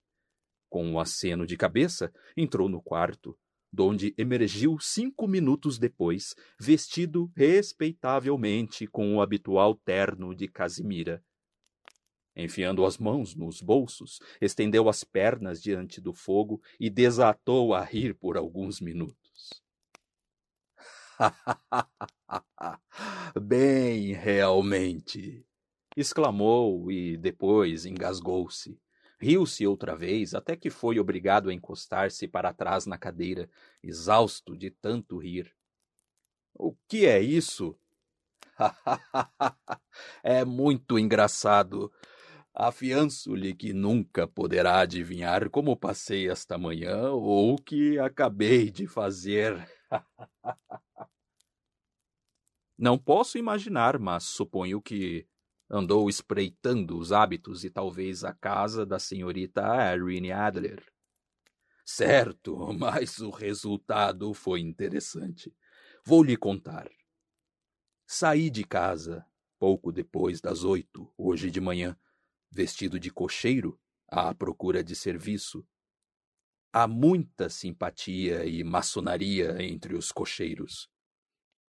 [0.69, 3.37] Com um aceno de cabeça, entrou no quarto,
[3.73, 11.23] donde emergiu cinco minutos depois, vestido respeitavelmente com o habitual terno de Casimira.
[12.41, 18.15] Enfiando as mãos nos bolsos, estendeu as pernas diante do fogo e desatou a rir
[18.15, 19.61] por alguns minutos.
[23.43, 25.45] Bem, realmente!
[25.97, 28.81] exclamou e depois engasgou-se.
[29.21, 33.51] Riu-se outra vez, até que foi obrigado a encostar-se para trás na cadeira,
[33.83, 35.53] exausto de tanto rir.
[36.55, 37.77] O que é isso?
[40.23, 41.93] é muito engraçado.
[42.59, 49.67] Afianço-lhe que nunca poderá adivinhar como passei esta manhã ou o que acabei de fazer.
[52.77, 55.27] Não posso imaginar, mas suponho que
[55.71, 59.63] Andou espreitando os hábitos e talvez a casa da senhorita
[59.95, 60.83] Irene Adler.
[61.85, 65.55] Certo, mas o resultado foi interessante.
[66.07, 66.91] Vou lhe contar.
[68.07, 69.27] Saí de casa
[69.59, 71.95] pouco depois das oito, hoje de manhã,
[72.51, 75.67] vestido de cocheiro, à procura de serviço.
[76.73, 80.91] Há muita simpatia e maçonaria entre os cocheiros.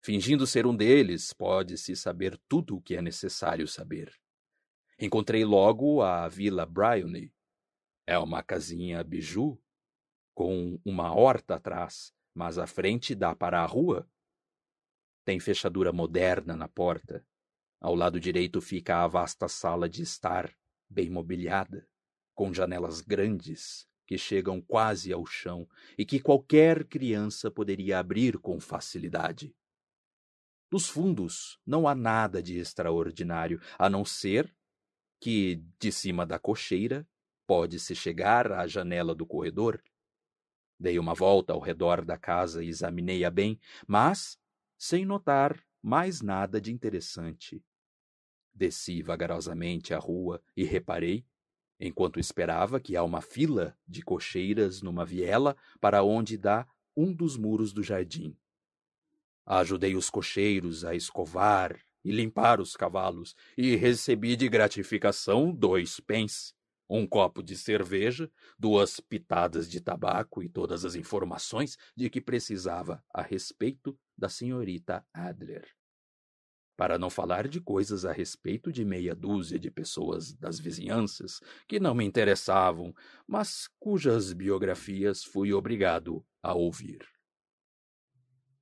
[0.04, 4.12] Fingindo ser um deles, pode-se saber tudo o que é necessário saber.
[4.98, 7.32] Encontrei logo a Vila Bryony.
[8.06, 9.60] É uma casinha biju,
[10.34, 14.08] com uma horta atrás, mas a frente dá para a rua.
[15.24, 17.24] Tem fechadura moderna na porta.
[17.80, 20.52] Ao lado direito fica a vasta sala de estar,
[20.92, 21.88] bem mobiliada,
[22.34, 28.60] com janelas grandes que chegam quase ao chão e que qualquer criança poderia abrir com
[28.60, 29.54] facilidade.
[30.70, 34.54] Dos fundos não há nada de extraordinário, a não ser
[35.18, 37.08] que, de cima da cocheira,
[37.46, 39.82] pode-se chegar à janela do corredor.
[40.78, 44.38] Dei uma volta ao redor da casa e examinei-a bem, mas
[44.76, 47.62] sem notar mais nada de interessante.
[48.54, 51.24] Desci vagarosamente a rua e reparei,
[51.80, 57.36] enquanto esperava, que há uma fila de cocheiras numa viela para onde dá um dos
[57.36, 58.36] muros do jardim.
[59.44, 66.52] Ajudei os cocheiros a escovar e limpar os cavalos e recebi de gratificação dois pence,
[66.88, 73.02] um copo de cerveja, duas pitadas de tabaco e todas as informações de que precisava
[73.12, 75.66] a respeito da senhorita Adler.
[76.76, 81.78] Para não falar de coisas a respeito de meia dúzia de pessoas das vizinhanças que
[81.78, 82.94] não me interessavam,
[83.26, 87.06] mas cujas biografias fui obrigado a ouvir.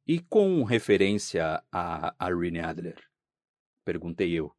[0.06, 3.00] E com referência a Irene Adler?
[3.84, 4.52] Perguntei eu.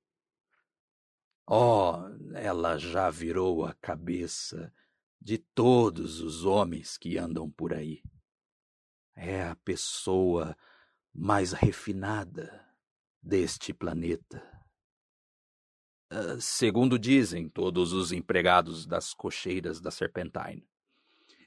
[1.45, 1.95] Oh,
[2.33, 4.73] ela já virou a cabeça
[5.19, 8.01] de todos os homens que andam por aí.
[9.13, 10.55] É a pessoa
[11.13, 12.65] mais refinada,
[13.21, 14.41] deste planeta.
[16.11, 20.67] Uh, segundo dizem todos os empregados das cocheiras da Serpentine.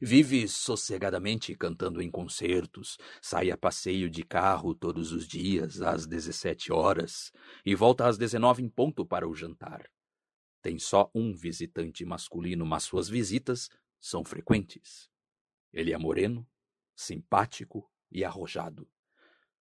[0.00, 6.72] Vive sossegadamente cantando em concertos, sai a passeio de carro todos os dias às 17
[6.72, 7.32] horas
[7.64, 9.90] e volta às 19 em ponto para o jantar.
[10.62, 13.68] Tem só um visitante masculino, mas suas visitas
[14.00, 15.08] são frequentes.
[15.72, 16.46] Ele é moreno,
[16.96, 18.88] simpático e arrojado.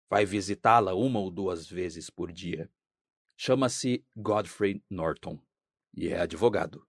[0.09, 2.71] Vai visitá-la uma ou duas vezes por dia.
[3.37, 5.41] Chama-se Godfrey Norton
[5.95, 6.87] e é advogado.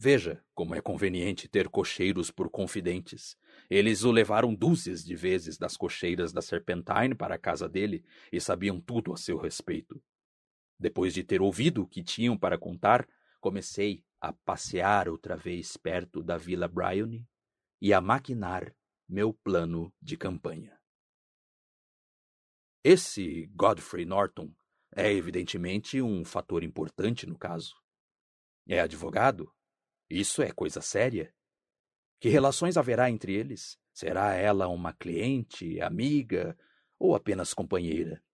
[0.00, 3.36] Veja como é conveniente ter cocheiros por confidentes.
[3.68, 8.40] Eles o levaram dúzias de vezes das cocheiras da Serpentine para a casa dele e
[8.40, 10.00] sabiam tudo a seu respeito.
[10.78, 13.08] Depois de ter ouvido o que tinham para contar,
[13.40, 17.26] comecei a passear outra vez perto da Vila Bryony
[17.80, 18.72] e a maquinar
[19.08, 20.77] meu plano de campanha.
[22.90, 24.50] Esse Godfrey Norton
[24.96, 27.74] é evidentemente um fator importante no caso.
[28.66, 29.52] É advogado,
[30.08, 31.30] isso é coisa séria.
[32.18, 33.78] Que relações haverá entre eles?
[33.92, 36.56] Será ela uma cliente, amiga
[36.98, 38.24] ou apenas companheira?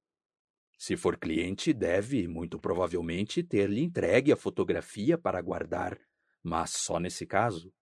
[0.79, 5.99] Se for cliente, deve, muito provavelmente, ter-lhe entregue a fotografia para guardar,
[6.45, 7.75] mas só nesse caso.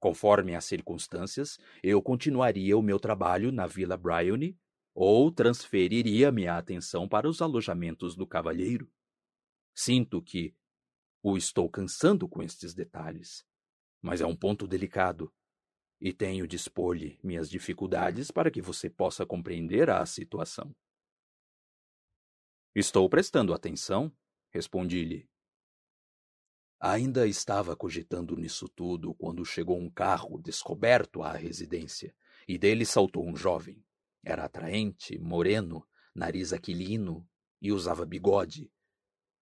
[0.00, 4.58] Conforme as circunstâncias, eu continuaria o meu trabalho na Vila Bryony
[4.94, 8.90] ou transferiria minha atenção para os alojamentos do cavalheiro.
[9.74, 10.54] Sinto que,
[11.22, 13.46] o estou cansando com estes detalhes,
[14.00, 15.32] mas é um ponto delicado
[16.00, 20.74] e tenho de expor-lhe minhas dificuldades para que você possa compreender a situação.
[22.74, 24.12] Estou prestando atenção,
[24.50, 25.28] respondi-lhe.
[26.80, 32.12] Ainda estava cogitando nisso tudo quando chegou um carro descoberto à residência
[32.48, 33.80] e dele saltou um jovem.
[34.22, 37.28] Era atraente, moreno, nariz aquilino
[37.60, 38.70] e usava bigode,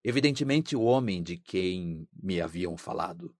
[0.03, 3.35] Evidentemente, o homem de quem me haviam falado.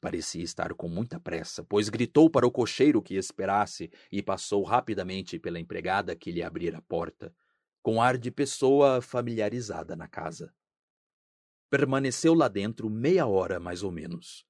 [0.00, 5.38] Parecia estar com muita pressa, pois gritou para o cocheiro que esperasse e passou rapidamente
[5.38, 7.34] pela empregada que lhe abrira a porta,
[7.82, 10.54] com ar de pessoa familiarizada na casa.
[11.70, 14.46] Permaneceu lá dentro meia hora mais ou menos,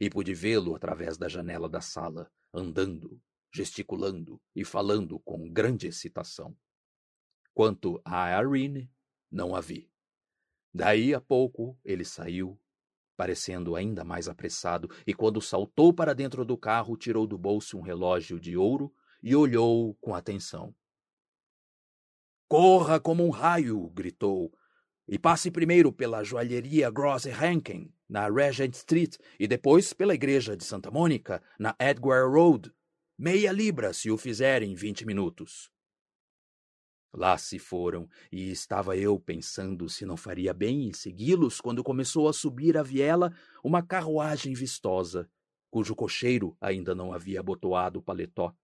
[0.00, 3.20] e pude vê-lo através da janela da sala, andando,
[3.52, 6.56] gesticulando e falando com grande excitação.
[7.52, 8.90] Quanto a Irene,
[9.30, 9.90] não a vi.
[10.72, 12.60] Daí a pouco ele saiu,
[13.16, 17.82] parecendo ainda mais apressado, e quando saltou para dentro do carro, tirou do bolso um
[17.82, 20.74] relógio de ouro e olhou com atenção.
[22.48, 23.88] Corra como um raio!
[23.90, 24.52] gritou.
[25.06, 30.64] E passe primeiro pela joalheria Gross Hankin, na Regent Street, e depois pela igreja de
[30.64, 32.72] Santa Mônica, na Edgware Road.
[33.22, 35.70] Meia libra se o fizer em vinte minutos.
[37.12, 42.30] Lá se foram, e estava eu pensando se não faria bem em segui-los quando começou
[42.30, 43.30] a subir a viela
[43.62, 45.30] uma carruagem vistosa,
[45.70, 48.56] cujo cocheiro ainda não havia abotoado o paletó.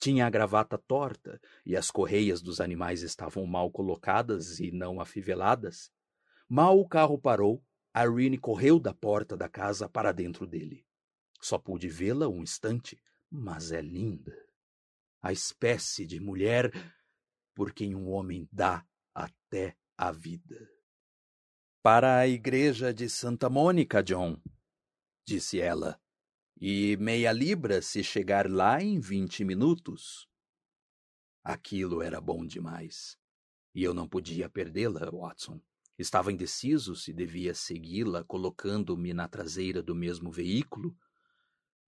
[0.00, 5.90] Tinha a gravata torta e as correias dos animais estavam mal colocadas e não afiveladas.
[6.48, 7.62] Mal o carro parou,
[7.94, 10.86] Irene correu da porta da casa para dentro dele.
[11.38, 12.98] Só pude vê-la um instante,
[13.34, 14.32] mas é linda.
[15.20, 16.70] A espécie de mulher
[17.52, 20.70] por quem um homem dá até a vida.
[21.82, 24.40] Para a igreja de Santa Mônica, John,
[25.26, 26.00] disse ela,
[26.60, 30.28] e meia libra se chegar lá em vinte minutos.
[31.42, 33.18] Aquilo era bom demais.
[33.74, 35.60] E eu não podia perdê-la, Watson.
[35.98, 40.96] Estava indeciso se devia segui-la colocando-me na traseira do mesmo veículo,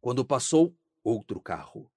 [0.00, 0.76] quando passou
[1.06, 1.90] outro carro.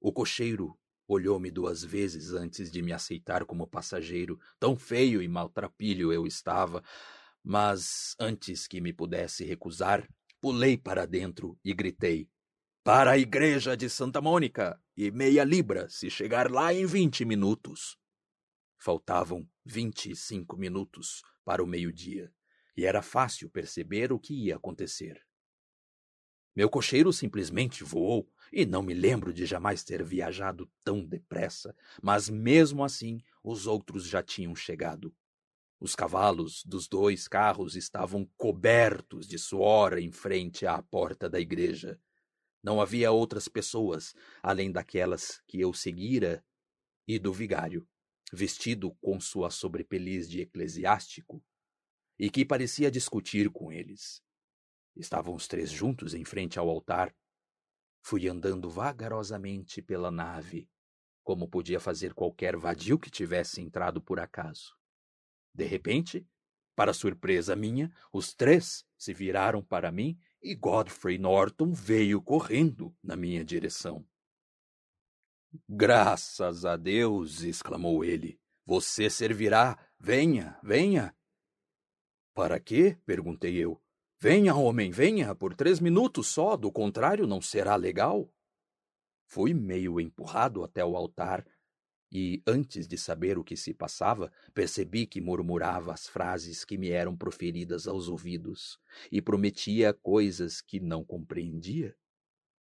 [0.00, 0.78] O cocheiro
[1.12, 6.84] Olhou-me duas vezes antes de me aceitar como passageiro, tão feio e maltrapilho eu estava,
[7.42, 10.08] mas antes que me pudesse recusar,
[10.40, 12.30] pulei para dentro e gritei:
[12.84, 14.80] Para a igreja de Santa Mônica!
[14.96, 17.98] E meia libra se chegar lá em vinte minutos.
[18.78, 22.32] Faltavam vinte e cinco minutos para o meio-dia,
[22.76, 25.20] e era fácil perceber o que ia acontecer.
[26.54, 32.28] Meu cocheiro simplesmente voou, e não me lembro de jamais ter viajado tão depressa, mas
[32.28, 35.14] mesmo assim os outros já tinham chegado.
[35.78, 41.98] Os cavalos dos dois carros estavam cobertos de suor em frente à porta da igreja.
[42.62, 46.44] Não havia outras pessoas, além daquelas que eu seguira
[47.08, 47.88] e do vigário,
[48.32, 51.42] vestido com sua sobrepeliz de eclesiástico,
[52.18, 54.22] e que parecia discutir com eles.
[54.96, 57.14] Estavam os três juntos em frente ao altar,
[58.02, 60.68] Fui andando vagarosamente pela nave,
[61.22, 64.74] como podia fazer qualquer vadio que tivesse entrado por acaso.
[65.54, 66.26] De repente,
[66.74, 73.16] para surpresa minha, os três se viraram para mim e Godfrey Norton veio correndo na
[73.16, 74.06] minha direção.
[75.68, 77.42] Graças a Deus!
[77.42, 78.40] exclamou ele.
[78.64, 79.78] Você servirá.
[79.98, 81.14] Venha, venha.
[82.32, 82.96] Para quê?
[83.04, 83.82] perguntei eu.
[84.22, 88.30] Venha, homem, venha, por três minutos só, do contrário não será legal.
[89.24, 91.46] Fui meio empurrado até o altar
[92.12, 96.90] e, antes de saber o que se passava, percebi que murmurava as frases que me
[96.90, 98.78] eram proferidas aos ouvidos
[99.10, 101.96] e prometia coisas que não compreendia.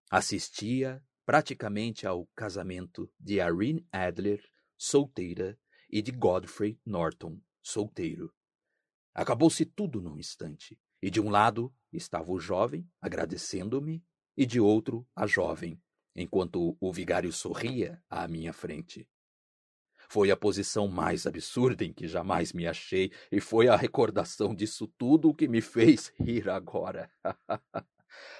[0.09, 4.41] Assistia praticamente ao casamento de Irene Adler,
[4.77, 8.33] solteira, e de Godfrey Norton, solteiro.
[9.13, 14.03] Acabou-se tudo num instante, e de um lado estava o jovem, agradecendo-me,
[14.37, 15.81] e de outro a jovem,
[16.15, 19.07] enquanto o vigário sorria à minha frente.
[20.09, 24.87] Foi a posição mais absurda em que jamais me achei, e foi a recordação disso
[24.97, 27.09] tudo o que me fez rir agora.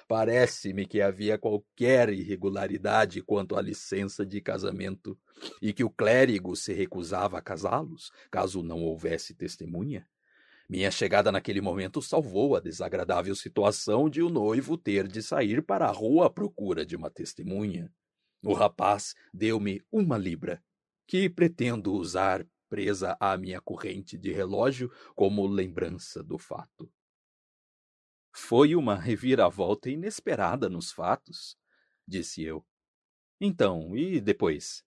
[0.06, 5.18] Parece-me que havia qualquer irregularidade quanto à licença de casamento,
[5.62, 10.06] e que o clérigo se recusava a casá-los, caso não houvesse testemunha.
[10.68, 15.86] Minha chegada naquele momento salvou a desagradável situação de o noivo ter de sair para
[15.86, 17.92] a rua à procura de uma testemunha.
[18.42, 20.62] O rapaz deu-me uma libra
[21.06, 26.90] que pretendo usar presa à minha corrente de relógio como lembrança do fato.
[28.34, 31.58] Foi uma reviravolta inesperada nos fatos,
[32.08, 32.64] disse eu.
[33.38, 34.82] Então, e depois?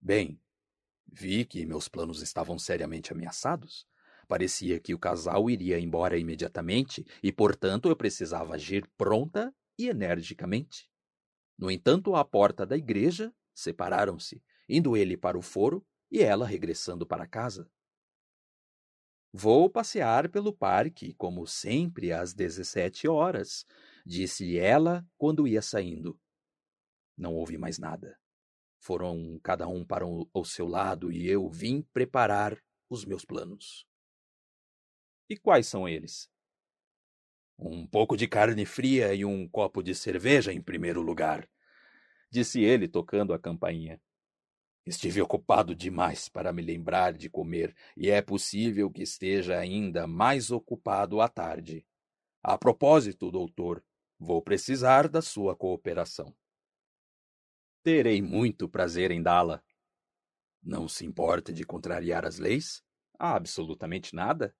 [0.00, 0.40] Bem,
[1.10, 3.84] vi que meus planos estavam seriamente ameaçados.
[4.26, 10.90] Parecia que o casal iria embora imediatamente e, portanto, eu precisava agir pronta e energicamente.
[11.58, 17.06] No entanto, à porta da igreja, separaram-se indo ele para o foro e ela regressando
[17.06, 17.70] para casa.
[19.32, 23.66] Vou passear pelo parque, como sempre, às dezessete horas,
[24.06, 26.18] disse ela quando ia saindo.
[27.16, 28.18] Não houve mais nada.
[28.78, 33.86] Foram cada um para o seu lado e eu vim preparar os meus planos.
[35.28, 36.30] E quais são eles?
[37.58, 41.48] Um pouco de carne fria e um copo de cerveja em primeiro lugar,
[42.30, 44.00] disse ele tocando a campainha.
[44.84, 50.50] Estive ocupado demais para me lembrar de comer, e é possível que esteja ainda mais
[50.50, 51.86] ocupado à tarde.
[52.42, 53.82] A propósito, doutor,
[54.18, 56.36] vou precisar da sua cooperação.
[57.82, 59.62] Terei muito prazer em dá-la.
[60.62, 62.82] Não se importa de contrariar as leis?
[63.18, 64.54] Absolutamente nada.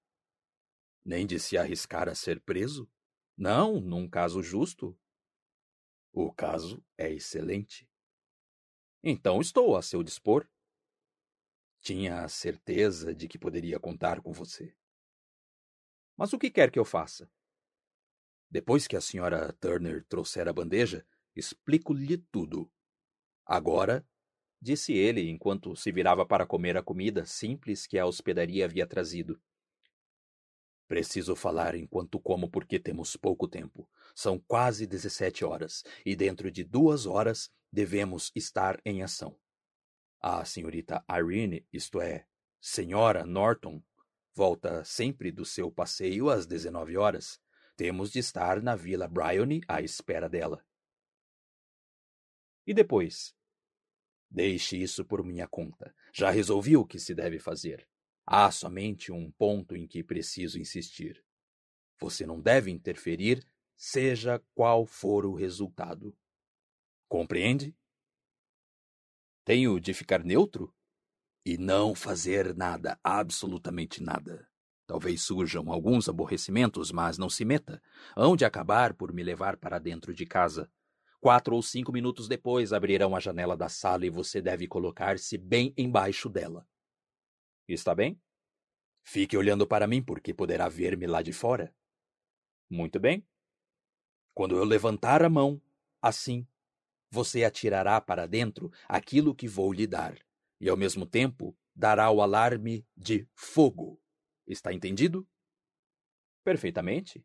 [1.05, 2.91] Nem de se arriscar a ser preso?
[3.37, 4.99] Não, num caso justo.
[6.13, 7.89] O caso é excelente.
[9.03, 10.49] Então estou a seu dispor.
[11.81, 14.75] Tinha a certeza de que poderia contar com você.
[16.17, 17.31] Mas o que quer que eu faça?
[18.49, 22.71] Depois que a senhora Turner trouxer a bandeja, explico-lhe tudo.
[23.45, 24.07] Agora,
[24.63, 29.43] disse ele enquanto se virava para comer a comida simples que a hospedaria havia trazido.
[30.87, 33.89] Preciso falar enquanto como porque temos pouco tempo.
[34.15, 39.39] São quase dezessete horas, e dentro de duas horas devemos estar em ação.
[40.21, 42.27] A senhorita Irene, isto é,
[42.61, 43.83] senhora Norton,
[44.35, 47.41] volta sempre do seu passeio às dezenove horas.
[47.77, 50.65] Temos de estar na Vila Bryony à espera dela.
[52.67, 53.35] E depois?
[54.31, 55.95] Deixe isso por minha conta.
[56.13, 57.89] Já resolvi o que se deve fazer.
[58.27, 61.23] Há somente um ponto em que preciso insistir.
[62.01, 63.47] Você não deve interferir,
[63.77, 66.17] seja qual for o resultado.
[67.09, 67.77] Compreende?
[69.45, 70.75] Tenho de ficar neutro?
[71.45, 74.49] E não fazer nada, absolutamente nada.
[74.87, 77.83] Talvez surjam alguns aborrecimentos, mas não se meta.
[78.17, 80.71] Hão de acabar por me levar para dentro de casa.
[81.21, 85.75] Quatro ou cinco minutos depois abrirão a janela da sala e você deve colocar-se bem
[85.77, 86.67] embaixo dela.
[87.67, 88.21] Está bem?
[89.03, 91.75] Fique olhando para mim, porque poderá ver-me lá de fora.
[92.69, 93.27] Muito bem.
[94.35, 95.63] Quando eu levantar a mão,
[96.03, 96.47] assim,
[97.11, 100.19] você atirará para dentro aquilo que vou lhe dar,
[100.61, 104.01] e ao mesmo tempo dará o alarme de fogo.
[104.47, 105.27] Está entendido?
[106.43, 107.25] Perfeitamente.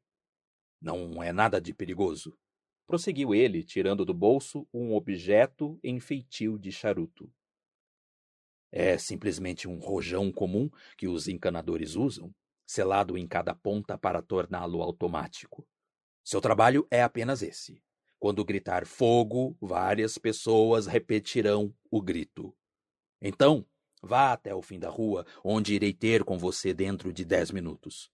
[0.81, 2.37] Não é nada de perigoso.
[2.87, 7.31] Prosseguiu ele, tirando do bolso um objeto em feitio de charuto.
[8.71, 12.33] É simplesmente um rojão comum que os encanadores usam,
[12.65, 15.67] selado em cada ponta para torná-lo automático.
[16.23, 17.81] Seu trabalho é apenas esse:
[18.19, 22.55] Quando gritar fogo, várias pessoas repetirão o grito.
[23.19, 23.65] Então,
[24.01, 28.11] vá até o fim da rua, onde irei ter com você dentro de dez minutos.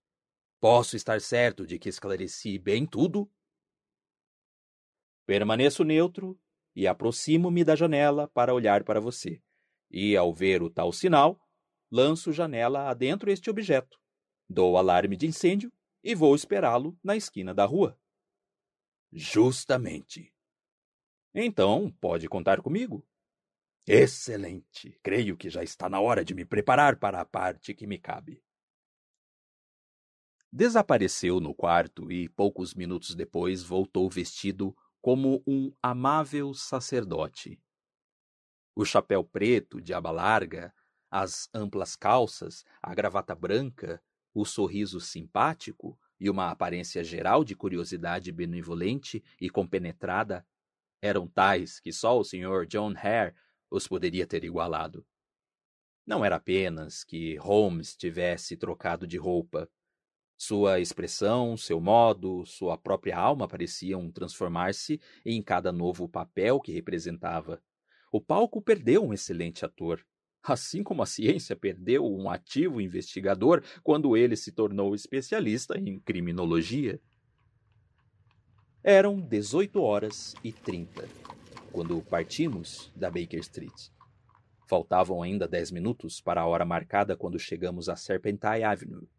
[0.61, 3.29] Posso estar certo de que esclareci bem tudo?
[5.25, 6.39] Permaneço neutro
[6.75, 9.41] e aproximo-me da janela para olhar para você.
[9.89, 11.39] E, ao ver o tal sinal,
[11.91, 13.99] lanço janela adentro este objeto,
[14.49, 15.71] dou alarme de incêndio
[16.03, 17.99] e vou esperá-lo na esquina da rua.
[19.11, 20.33] Justamente.
[21.33, 23.05] Então, pode contar comigo.
[23.87, 24.99] Excelente.
[25.03, 28.43] Creio que já está na hora de me preparar para a parte que me cabe.
[30.51, 37.61] Desapareceu no quarto e, poucos minutos depois, voltou vestido como um amável sacerdote.
[38.75, 40.73] O chapéu preto de aba larga,
[41.09, 44.03] as amplas calças, a gravata branca,
[44.33, 50.45] o sorriso simpático e uma aparência geral de curiosidade benevolente e compenetrada
[51.01, 52.65] eram tais que só o Sr.
[52.67, 53.33] John Hare
[53.71, 55.05] os poderia ter igualado.
[56.05, 59.69] Não era apenas que Holmes tivesse trocado de roupa,
[60.37, 67.63] sua expressão, seu modo, sua própria alma pareciam transformar-se em cada novo papel que representava.
[68.15, 70.01] O palco perdeu um excelente ator,
[70.41, 76.97] assim como a ciência perdeu um ativo investigador quando ele se tornou especialista em criminologia.
[78.81, 81.09] Eram 18 horas e 30
[81.73, 83.89] quando partimos da Baker Street.
[84.65, 89.09] Faltavam ainda dez minutos para a hora marcada quando chegamos a Serpentine Avenue.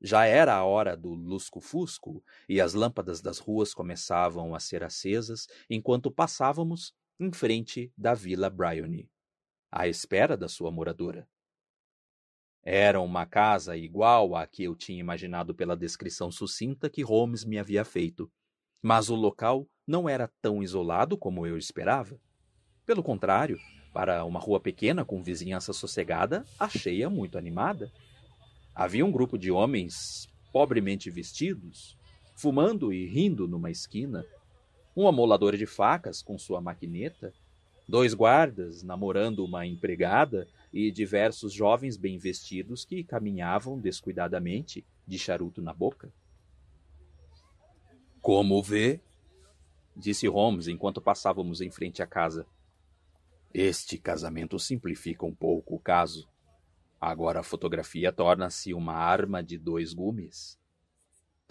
[0.00, 5.46] Já era a hora do lusco-fusco e as lâmpadas das ruas começavam a ser acesas
[5.68, 9.06] enquanto passávamos em frente da Vila Bryony,
[9.70, 11.28] à espera da sua moradora.
[12.62, 17.58] Era uma casa igual à que eu tinha imaginado pela descrição sucinta que Holmes me
[17.58, 18.32] havia feito,
[18.82, 22.18] mas o local não era tão isolado como eu esperava.
[22.86, 23.58] Pelo contrário,
[23.92, 27.92] para uma rua pequena com vizinhança sossegada, achei-a muito animada.
[28.74, 31.98] Havia um grupo de homens pobremente vestidos,
[32.34, 34.24] fumando e rindo numa esquina,
[34.96, 37.32] um amolador de facas com sua maquineta,
[37.88, 45.60] dois guardas namorando uma empregada e diversos jovens bem vestidos que caminhavam descuidadamente, de charuto
[45.60, 46.12] na boca.
[48.20, 49.00] Como vê?
[49.96, 52.46] disse Holmes enquanto passávamos em frente à casa.
[53.52, 56.28] Este casamento simplifica um pouco o caso.
[57.00, 60.59] Agora a fotografia torna-se uma arma de dois gumes.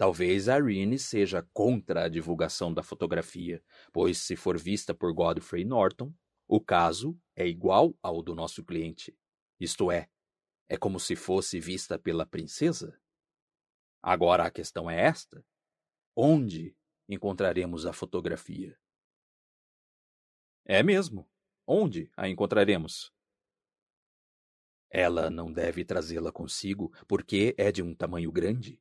[0.00, 5.62] Talvez a Irene seja contra a divulgação da fotografia, pois se for vista por Godfrey
[5.62, 6.10] Norton,
[6.48, 9.14] o caso é igual ao do nosso cliente.
[9.60, 10.08] Isto é,
[10.70, 12.98] é como se fosse vista pela princesa.
[14.02, 15.44] Agora a questão é esta:
[16.16, 16.74] onde
[17.06, 18.80] encontraremos a fotografia?
[20.64, 21.28] É mesmo.
[21.66, 23.12] Onde a encontraremos?
[24.88, 28.80] Ela não deve trazê-la consigo porque é de um tamanho grande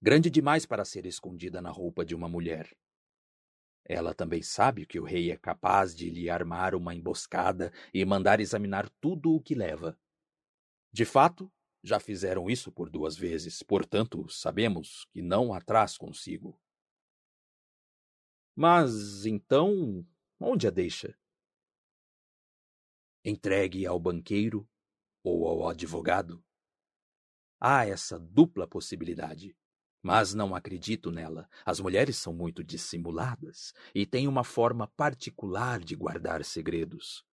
[0.00, 2.76] grande demais para ser escondida na roupa de uma mulher.
[3.84, 8.38] Ela também sabe que o rei é capaz de lhe armar uma emboscada e mandar
[8.38, 9.98] examinar tudo o que leva.
[10.92, 11.50] De fato,
[11.82, 16.60] já fizeram isso por duas vezes, portanto, sabemos que não a traz consigo.
[18.54, 20.06] Mas então,
[20.38, 21.16] onde a deixa?
[23.24, 24.68] Entregue ao banqueiro
[25.22, 26.44] ou ao advogado.
[27.60, 29.56] Há essa dupla possibilidade.
[30.02, 31.48] Mas não acredito nela.
[31.64, 37.24] As mulheres são muito dissimuladas e têm uma forma particular de guardar segredos.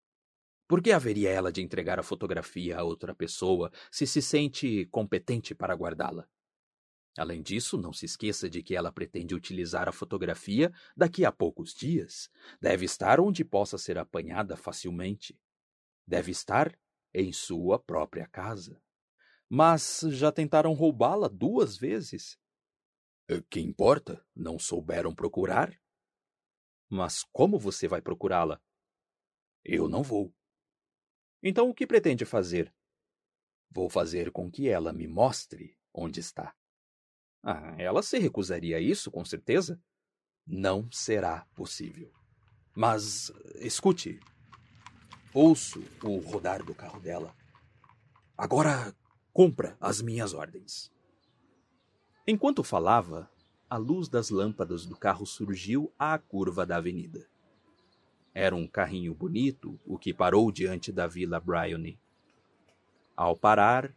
[0.68, 5.54] Por que haveria ela de entregar a fotografia a outra pessoa se se sente competente
[5.54, 6.28] para guardá-la?
[7.18, 11.74] Além disso, não se esqueça de que ela pretende utilizar a fotografia daqui a poucos
[11.74, 12.30] dias.
[12.60, 15.40] Deve estar onde possa ser apanhada facilmente.
[16.06, 16.78] Deve estar
[17.14, 18.82] em sua própria casa.
[19.48, 22.38] Mas já tentaram roubá-la duas vezes.
[23.28, 24.26] Eh, que importa?
[24.36, 25.80] Não souberam procurar?
[26.90, 28.62] Mas como você vai procurá-la?
[29.64, 30.34] Eu não vou.
[31.42, 32.74] Então o que pretende fazer?
[33.72, 36.56] Vou fazer com que ela me mostre onde está.
[37.44, 39.82] Ah, ela se recusaria a isso, com certeza?
[40.46, 42.12] Não será possível.
[42.76, 44.20] Mas escute.
[45.34, 47.36] Ouço o rodar do carro dela.
[48.38, 48.96] Agora
[49.34, 50.95] cumpra as minhas ordens.
[52.28, 53.30] Enquanto falava,
[53.70, 57.28] a luz das lâmpadas do carro surgiu à curva da avenida.
[58.34, 62.00] Era um carrinho bonito o que parou diante da Vila Bryony.
[63.16, 63.94] Ao parar,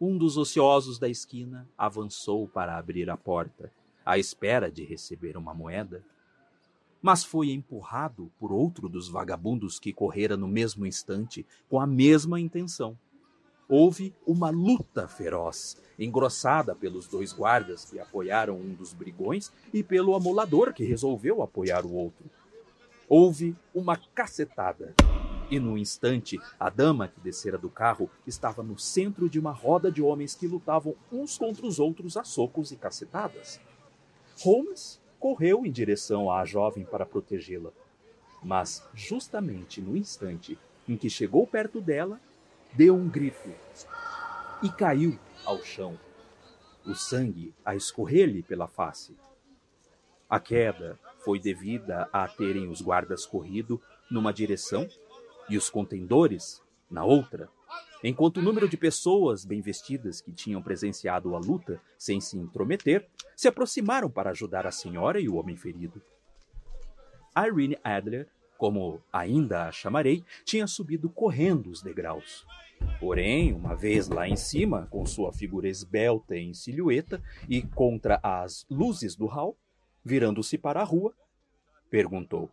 [0.00, 3.70] um dos ociosos da esquina avançou para abrir a porta,
[4.04, 6.02] à espera de receber uma moeda.
[7.02, 12.40] mas foi empurrado por outro dos vagabundos que correra no mesmo instante com a mesma
[12.40, 12.98] intenção.
[13.68, 20.14] Houve uma luta feroz, engrossada pelos dois guardas que apoiaram um dos brigões e pelo
[20.14, 22.30] amolador que resolveu apoiar o outro.
[23.08, 24.94] Houve uma cacetada.
[25.50, 29.90] E no instante, a dama que descera do carro estava no centro de uma roda
[29.90, 33.60] de homens que lutavam uns contra os outros a socos e cacetadas.
[34.42, 37.70] Holmes correu em direção à jovem para protegê-la.
[38.42, 40.56] Mas, justamente no instante
[40.88, 42.20] em que chegou perto dela,
[42.76, 43.50] deu um grito
[44.62, 45.98] e caiu ao chão,
[46.84, 49.16] o sangue a escorrer-lhe pela face.
[50.28, 54.86] A queda foi devida a terem os guardas corrido numa direção
[55.48, 57.48] e os contendores na outra,
[58.04, 63.08] enquanto o número de pessoas bem vestidas que tinham presenciado a luta sem se intrometer
[63.34, 66.02] se aproximaram para ajudar a senhora e o homem ferido.
[67.36, 68.28] Irene Adler,
[68.58, 72.46] como ainda a chamarei, tinha subido correndo os degraus.
[73.00, 78.66] Porém, uma vez lá em cima, com sua figura esbelta em silhueta e contra as
[78.70, 79.56] luzes do hall,
[80.04, 81.14] virando-se para a rua,
[81.90, 82.50] perguntou: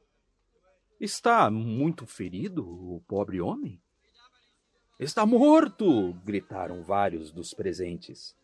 [1.00, 3.82] Está muito ferido o pobre homem?
[5.00, 6.14] Está morto!
[6.24, 8.36] gritaram vários dos presentes.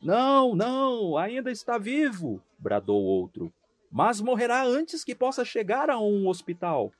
[0.00, 2.42] Não, não, ainda está vivo!
[2.58, 3.52] bradou outro.
[3.90, 6.92] Mas morrerá antes que possa chegar a um hospital.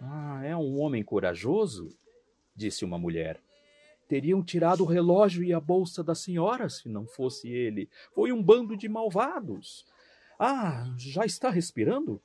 [0.00, 1.88] Ah, é um homem corajoso?
[2.54, 3.40] disse uma mulher.
[4.08, 7.88] Teriam tirado o relógio e a bolsa da senhora se não fosse ele.
[8.12, 9.86] Foi um bando de malvados.
[10.38, 12.20] Ah, já está respirando?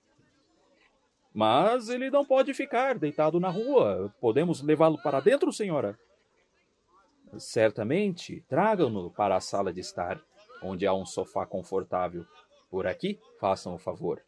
[1.33, 4.13] Mas ele não pode ficar deitado na rua.
[4.19, 5.99] Podemos levá-lo para dentro, senhora?
[7.37, 10.19] Certamente, tragam-no para a sala de estar,
[10.63, 12.25] onde há um sofá confortável.
[12.75, 14.21] Por aqui, façam o favor.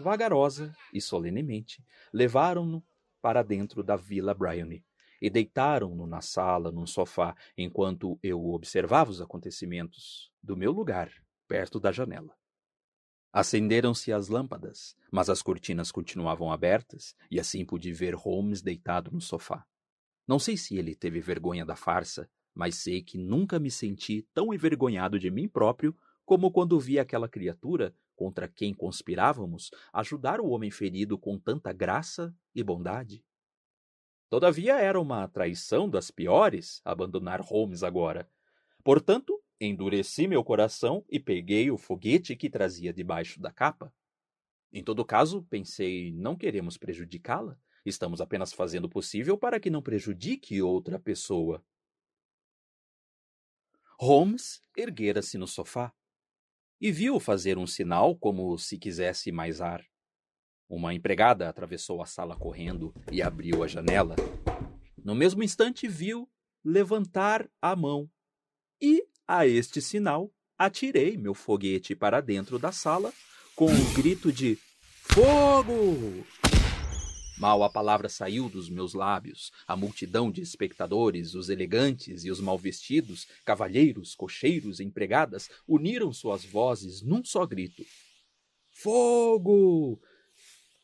[0.00, 1.82] Vagarosa e solenemente,
[2.12, 2.84] levaram-no
[3.22, 4.84] para dentro da Vila Bryony
[5.18, 11.10] e deitaram-no na sala, num sofá, enquanto eu observava os acontecimentos do meu lugar,
[11.48, 12.36] perto da janela.
[13.32, 19.22] Acenderam-se as lâmpadas, mas as cortinas continuavam abertas, e assim pude ver Holmes deitado no
[19.22, 19.64] sofá.
[20.28, 24.52] Não sei se ele teve vergonha da farsa, mas sei que nunca me senti tão
[24.52, 30.70] envergonhado de mim próprio como quando vi aquela criatura contra quem conspirávamos ajudar o homem
[30.70, 33.24] ferido com tanta graça e bondade.
[34.30, 38.28] Todavia era uma traição das piores abandonar Holmes agora.
[38.82, 43.94] Portanto, Endureci meu coração e peguei o foguete que trazia debaixo da capa.
[44.72, 47.56] Em todo caso, pensei, não queremos prejudicá-la.
[47.86, 51.64] Estamos apenas fazendo o possível para que não prejudique outra pessoa.
[53.98, 55.94] Holmes erguera-se no sofá
[56.84, 59.82] e viu fazer um sinal como se quisesse mais ar.
[60.68, 64.14] Uma empregada atravessou a sala correndo e abriu a janela.
[65.02, 66.28] No mesmo instante, viu
[66.62, 68.06] levantar a mão
[68.82, 73.14] e a este sinal, atirei meu foguete para dentro da sala
[73.56, 74.58] com um grito de
[75.00, 76.43] Fogo!
[77.36, 82.40] Mal a palavra saiu dos meus lábios, a multidão de espectadores, os elegantes e os
[82.40, 87.84] mal vestidos, cavalheiros, cocheiros, empregadas, uniram suas vozes num só grito:
[88.70, 90.00] Fogo!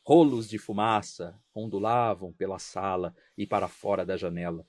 [0.03, 4.65] Rolos de fumaça ondulavam pela sala e para fora da janela.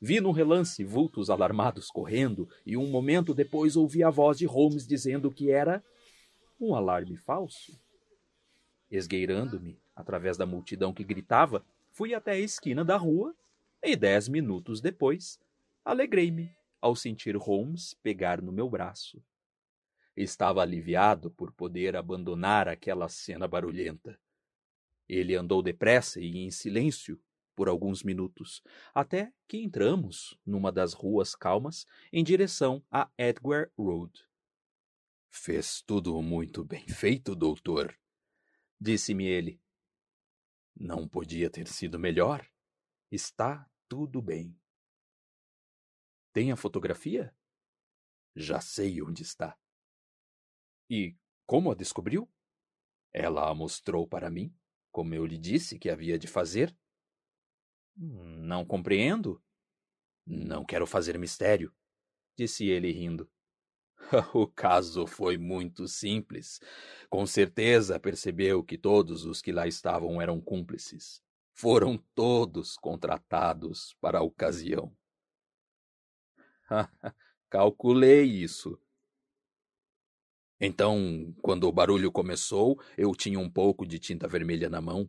[0.00, 4.86] Vi num relance vultos alarmados correndo, e um momento depois ouvi a voz de Holmes
[4.86, 5.82] dizendo que era
[6.60, 7.72] um alarme falso.
[8.90, 13.34] Esgueirando-me, através da multidão que gritava, fui até a esquina da rua
[13.82, 15.40] e dez minutos depois
[15.84, 19.20] alegrei-me ao sentir Holmes pegar no meu braço.
[20.16, 24.18] Estava aliviado por poder abandonar aquela cena barulhenta.
[25.08, 27.20] Ele andou depressa e em silêncio
[27.56, 28.62] por alguns minutos,
[28.94, 34.12] até que entramos numa das ruas calmas em direção a Edgware Road.
[35.28, 37.98] Fez tudo muito bem feito, doutor,
[38.80, 39.60] disse-me ele.
[40.80, 42.48] Não podia ter sido melhor.
[43.10, 44.56] Está tudo bem.
[46.32, 47.34] Tem a fotografia?
[48.36, 49.58] Já sei onde está.
[50.88, 52.30] E como a descobriu?
[53.12, 54.54] Ela a mostrou para mim,
[54.92, 56.76] como eu lhe disse que havia de fazer.
[57.96, 59.42] Não compreendo.
[60.24, 61.74] Não quero fazer mistério,
[62.36, 63.28] disse ele rindo.
[64.34, 66.60] O caso foi muito simples.
[67.10, 71.22] Com certeza percebeu que todos os que lá estavam eram cúmplices.
[71.54, 74.94] Foram todos contratados para a ocasião.
[77.50, 78.78] Calculei isso.
[80.60, 85.08] Então, quando o barulho começou, eu tinha um pouco de tinta vermelha na mão.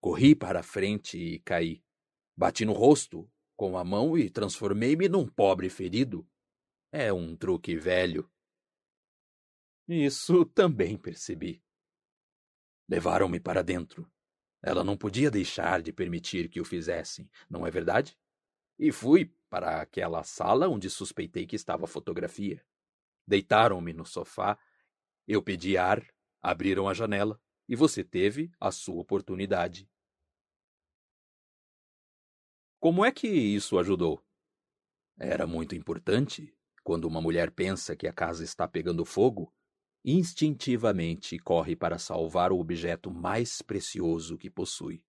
[0.00, 1.82] Corri para a frente e caí.
[2.36, 6.26] Bati no rosto com a mão e transformei-me num pobre ferido.
[6.92, 8.30] É um truque velho.
[9.88, 11.62] Isso também percebi.
[12.88, 14.10] Levaram-me para dentro.
[14.62, 18.18] Ela não podia deixar de permitir que o fizessem, não é verdade?
[18.78, 22.64] E fui para aquela sala onde suspeitei que estava a fotografia.
[23.26, 24.58] Deitaram-me no sofá
[25.32, 26.04] eu pedi ar,
[26.42, 29.88] abriram a janela e você teve a sua oportunidade.
[32.80, 34.20] Como é que isso ajudou?
[35.16, 36.52] Era muito importante.
[36.82, 39.52] Quando uma mulher pensa que a casa está pegando fogo,
[40.04, 45.04] instintivamente corre para salvar o objeto mais precioso que possui.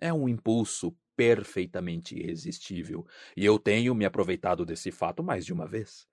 [0.00, 5.66] É um impulso perfeitamente irresistível, e eu tenho me aproveitado desse fato mais de uma
[5.66, 6.06] vez.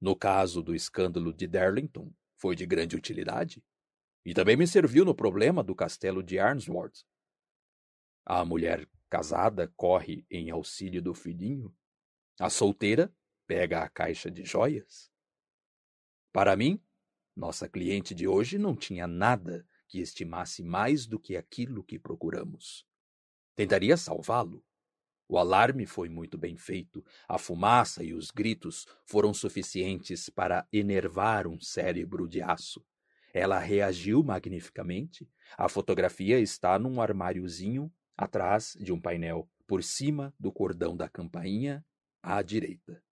[0.00, 3.62] No caso do escândalo de Darlington, foi de grande utilidade
[4.24, 7.04] e também me serviu no problema do castelo de Arnsworth.
[8.24, 11.74] A mulher casada corre em auxílio do filhinho,
[12.40, 13.14] a solteira
[13.54, 15.12] pega a caixa de joias.
[16.32, 16.82] Para mim,
[17.36, 22.84] nossa cliente de hoje não tinha nada que estimasse mais do que aquilo que procuramos.
[23.54, 24.60] Tentaria salvá-lo.
[25.28, 31.46] O alarme foi muito bem feito, a fumaça e os gritos foram suficientes para enervar
[31.46, 32.84] um cérebro de aço.
[33.32, 35.30] Ela reagiu magnificamente.
[35.56, 41.86] A fotografia está num armáriozinho atrás de um painel, por cima do cordão da campainha,
[42.20, 43.03] à direita.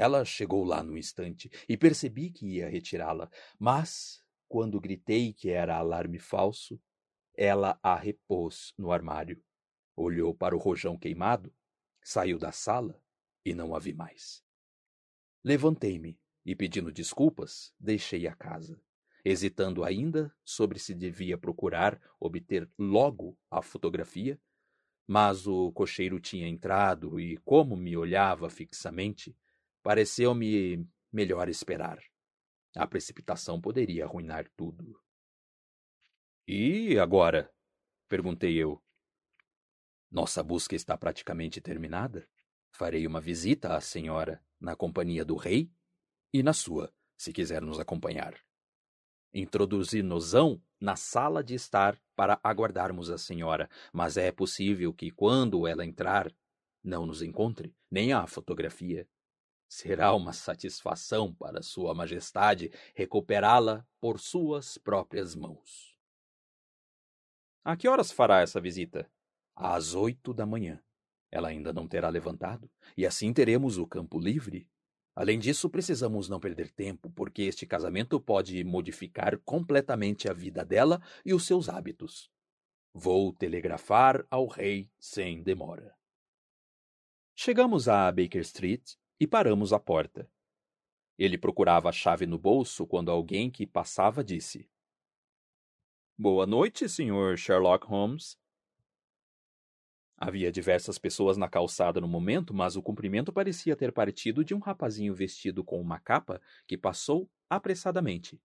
[0.00, 5.76] Ela chegou lá no instante e percebi que ia retirá-la, mas, quando gritei que era
[5.76, 6.80] alarme falso,
[7.36, 9.44] ela a repôs no armário
[9.94, 11.52] olhou para o rojão queimado,
[12.02, 12.98] saiu da sala
[13.44, 14.42] e não a vi mais.
[15.44, 18.82] Levantei-me e, pedindo desculpas, deixei a casa,
[19.22, 24.40] hesitando ainda sobre se devia procurar obter logo a fotografia,
[25.06, 29.36] mas o cocheiro tinha entrado e, como me olhava fixamente,
[29.82, 31.98] pareceu-me melhor esperar.
[32.76, 35.00] A precipitação poderia arruinar tudo.
[36.46, 37.52] E agora?
[38.08, 38.82] perguntei eu,
[40.10, 42.28] nossa busca está praticamente terminada.
[42.72, 45.70] Farei uma visita à senhora na companhia do rei
[46.32, 48.34] e na sua, se quiser nos acompanhar.
[49.32, 55.86] Introduzi-nosão na sala de estar para aguardarmos a senhora, mas é possível que, quando ela
[55.86, 56.34] entrar,
[56.82, 59.08] não nos encontre, nem a fotografia.
[59.70, 65.96] Será uma satisfação para Sua Majestade recuperá-la por suas próprias mãos.
[67.64, 69.08] A que horas fará essa visita?
[69.60, 70.82] às oito da manhã.
[71.30, 74.66] Ela ainda não terá levantado, e assim teremos o campo livre.
[75.14, 81.00] Além disso, precisamos não perder tempo, porque este casamento pode modificar completamente a vida dela
[81.24, 82.30] e os seus hábitos.
[82.94, 85.94] Vou telegrafar ao rei sem demora.
[87.36, 90.32] Chegamos a Baker Street e paramos à porta.
[91.18, 94.66] Ele procurava a chave no bolso quando alguém que passava disse:
[96.16, 97.36] Boa noite, Sr.
[97.36, 98.40] Sherlock Holmes.
[100.16, 104.58] Havia diversas pessoas na calçada no momento, mas o cumprimento parecia ter partido de um
[104.58, 108.40] rapazinho vestido com uma capa que passou apressadamente.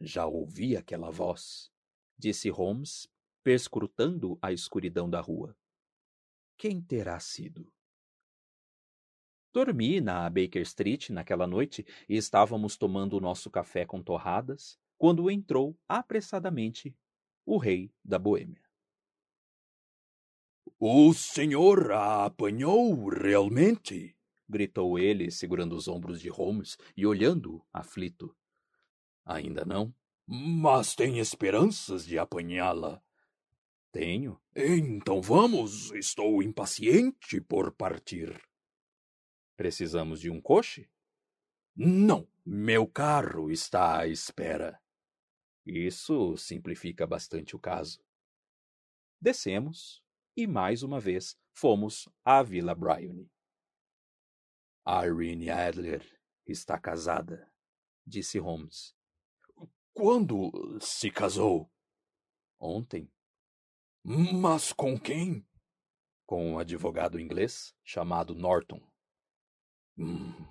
[0.00, 1.70] Já ouvi aquela voz,
[2.16, 3.08] disse Holmes,
[3.42, 5.56] perscrutando a escuridão da rua.
[6.56, 7.72] Quem terá sido?
[9.52, 15.30] Dormi na Baker Street naquela noite e estávamos tomando o nosso café com torradas quando
[15.30, 16.94] entrou apressadamente
[17.44, 18.62] o rei da Boêmia.
[20.78, 24.16] O senhor a apanhou realmente?
[24.48, 28.34] gritou ele, segurando os ombros de Holmes e olhando aflito.
[29.24, 29.94] Ainda não.
[30.26, 33.02] Mas tem esperanças de apanhá-la.
[33.92, 34.40] Tenho.
[34.54, 38.40] Então vamos, estou impaciente por partir.
[39.60, 40.90] Precisamos de um coche?
[41.76, 44.82] Não, meu carro está à espera.
[45.66, 48.02] Isso simplifica bastante o caso.
[49.20, 50.02] Descemos
[50.34, 53.30] e mais uma vez fomos à Vila Bryony.
[54.88, 56.10] Irene Adler
[56.46, 57.46] está casada,
[58.06, 58.96] disse Holmes.
[59.92, 61.70] Quando se casou?
[62.58, 63.12] Ontem.
[64.02, 65.46] Mas com quem?
[66.24, 68.89] Com um advogado inglês chamado Norton.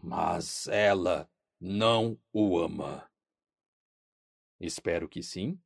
[0.03, 1.29] Mas ela
[1.59, 3.09] não o ama.
[4.59, 5.59] Espero que sim.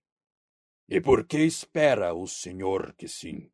[0.87, 3.51] E por que espera o senhor que sim?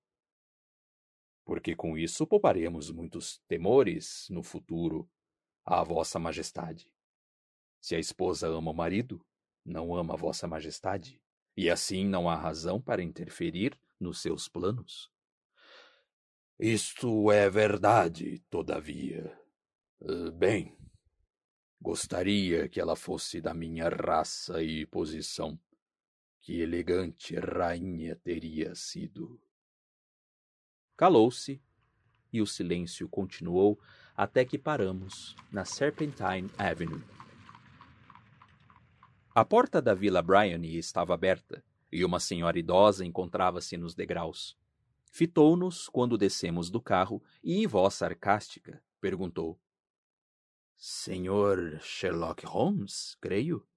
[1.49, 5.09] porque com isso pouparemos muitos temores no futuro
[5.65, 6.93] à Vossa Majestade.
[7.81, 9.19] Se a esposa ama o marido,
[9.65, 11.19] não ama Vossa Majestade,
[11.57, 15.11] e assim não há razão para interferir nos seus planos.
[16.59, 19.35] Isto é verdade, todavia.
[20.01, 20.77] Eh, bem,
[21.81, 25.59] gostaria que ela fosse da minha raça e posição.
[26.41, 29.41] Que elegante rainha teria sido.
[30.95, 31.61] Calou-se
[32.31, 33.79] e o silêncio continuou
[34.15, 37.03] até que paramos na Serpentine Avenue.
[39.35, 44.57] A porta da Vila Bryony estava aberta e uma senhora idosa encontrava-se nos degraus.
[45.11, 49.59] Fitou-nos quando descemos do carro e, em voz sarcástica, perguntou:
[50.81, 53.67] Senhor Sherlock Holmes, creio?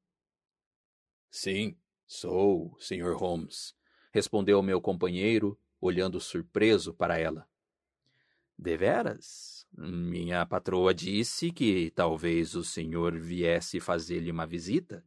[1.29, 1.77] Sim,
[2.07, 3.75] sou, Senhor Holmes,
[4.13, 7.49] respondeu meu companheiro, olhando surpreso para ela.
[8.57, 9.67] Deveras?
[9.73, 15.05] Minha patroa disse que talvez o senhor viesse fazer-lhe uma visita.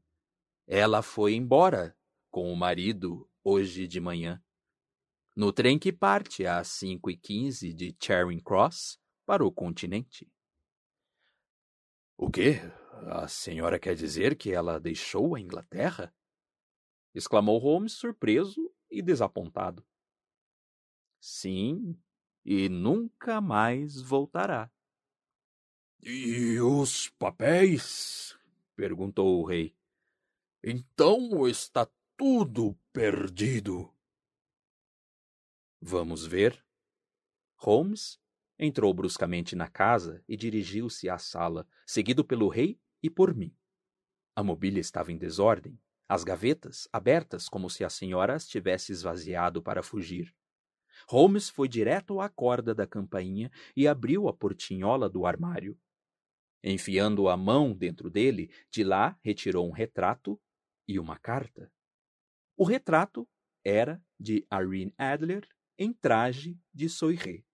[0.68, 1.98] Ela foi embora
[2.30, 4.43] com o marido hoje de manhã
[5.34, 10.30] no trem que parte às 5 e 15 de Charing Cross para o continente.
[12.18, 12.61] O quê?
[13.07, 16.16] A senhora quer dizer que ela deixou a Inglaterra?
[17.13, 19.86] exclamou Holmes surpreso e desapontado.
[21.20, 21.97] Sim,
[22.43, 24.72] e nunca mais voltará.
[26.01, 28.38] E os papéis?
[28.76, 29.76] perguntou o rei.
[30.63, 33.93] Então está tudo perdido.
[35.82, 36.63] Vamos ver.
[37.55, 38.20] Holmes
[38.58, 43.56] entrou bruscamente na casa e dirigiu-se à sala, seguido pelo rei e por mim.
[44.36, 49.62] A mobília estava em desordem, as gavetas abertas como se a senhora as tivesse esvaziado
[49.62, 50.36] para fugir.
[51.08, 55.78] Holmes foi direto à corda da campainha e abriu a portinhola do armário.
[56.64, 60.39] Enfiando a mão dentro dele, de lá retirou um retrato
[60.88, 61.72] e uma carta.
[62.58, 63.28] O retrato
[63.64, 65.47] era de Irene Adler
[65.78, 67.45] em traje de soirée.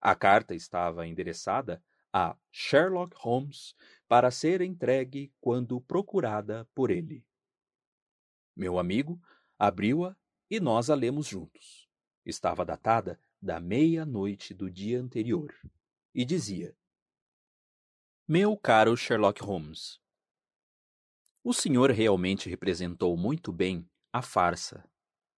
[0.00, 1.82] A carta estava endereçada
[2.12, 3.74] a Sherlock Holmes
[4.08, 7.24] para ser entregue quando procurada por ele.
[8.56, 9.20] Meu amigo
[9.58, 10.16] abriu-a
[10.50, 11.88] e nós a lemos juntos.
[12.24, 15.54] Estava datada da meia-noite do dia anterior
[16.14, 16.76] e dizia:
[18.26, 20.00] Meu caro Sherlock Holmes,
[21.42, 24.88] o senhor realmente representou muito bem a farsa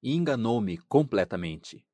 [0.03, 1.87] e enganou-me completamente.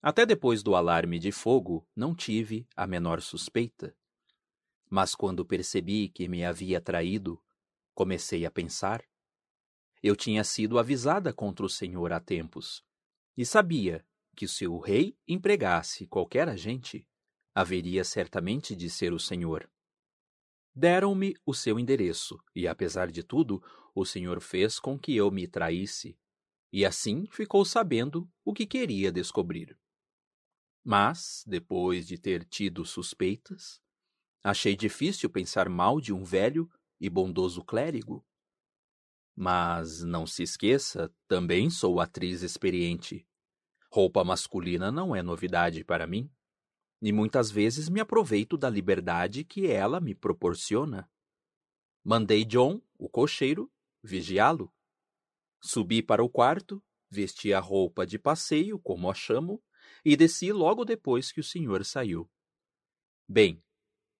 [0.00, 3.96] Até depois do alarme de fogo, não tive a menor suspeita.
[4.88, 7.42] Mas quando percebi que me havia traído,
[7.94, 9.02] comecei a pensar.
[10.02, 12.84] Eu tinha sido avisada contra o senhor há tempos,
[13.36, 17.06] e sabia que se o rei empregasse qualquer agente,
[17.52, 19.68] haveria certamente de ser o senhor.
[20.72, 23.60] Deram-me o seu endereço, e apesar de tudo,
[23.92, 26.16] o senhor fez com que eu me traísse
[26.72, 29.76] e assim ficou sabendo o que queria descobrir.
[30.90, 33.78] Mas, depois de ter tido suspeitas,
[34.42, 36.66] achei difícil pensar mal de um velho
[36.98, 38.26] e bondoso clérigo.
[39.36, 43.28] Mas não se esqueça, também sou atriz experiente.
[43.92, 46.32] Roupa masculina não é novidade para mim,
[47.02, 51.06] e muitas vezes me aproveito da liberdade que ela me proporciona.
[52.02, 53.70] Mandei John, o cocheiro,
[54.02, 54.72] vigiá-lo
[55.60, 59.62] Subi para o quarto, vesti a roupa de passeio, como a chamo,
[60.04, 62.30] e desci logo depois que o senhor saiu.
[63.28, 63.62] Bem,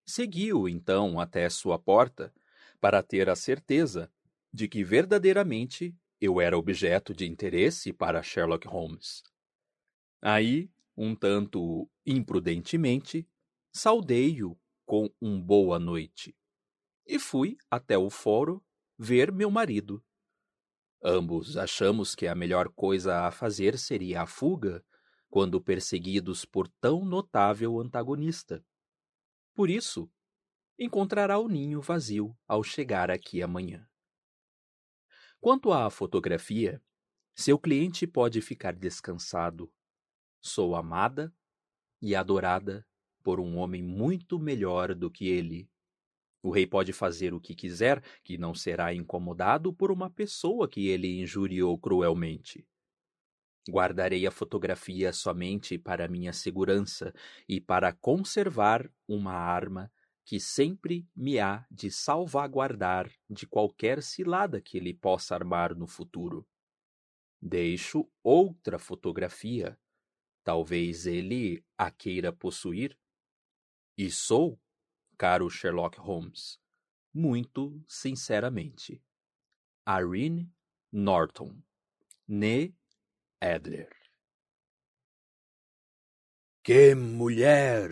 [0.04, 2.32] segui-o então até sua porta,
[2.80, 4.12] para ter a certeza
[4.52, 9.22] de que verdadeiramente eu era objeto de interesse para Sherlock Holmes.
[10.20, 13.28] Aí, um tanto imprudentemente,
[13.72, 16.34] saudei-o com um boa noite
[17.06, 18.64] e fui até o foro
[18.98, 20.04] ver meu marido.
[21.02, 24.84] Ambos achamos que a melhor coisa a fazer seria a fuga,
[25.28, 28.64] quando perseguidos por tão notável antagonista.
[29.54, 30.10] Por isso,
[30.78, 33.88] encontrará o ninho vazio ao chegar aqui amanhã.
[35.40, 36.82] Quanto à fotografia,
[37.34, 39.72] seu cliente pode ficar descansado.
[40.40, 41.32] Sou amada
[42.00, 42.86] e adorada
[43.22, 45.70] por um homem muito melhor do que ele.
[46.42, 50.88] O rei pode fazer o que quiser, que não será incomodado por uma pessoa que
[50.88, 52.66] ele injuriou cruelmente.
[53.68, 57.12] Guardarei a fotografia somente para minha segurança
[57.46, 59.92] e para conservar uma arma
[60.24, 66.46] que sempre me há de salvaguardar de qualquer cilada que ele possa armar no futuro.
[67.40, 69.78] Deixo outra fotografia.
[70.42, 72.98] Talvez ele a queira possuir.
[73.96, 74.58] E sou
[75.16, 76.58] caro Sherlock Holmes,
[77.12, 79.02] muito sinceramente.
[79.86, 80.50] Irene
[80.92, 81.60] Norton,
[82.26, 82.74] ne
[83.40, 83.88] Adler.
[86.64, 87.90] Que mulher!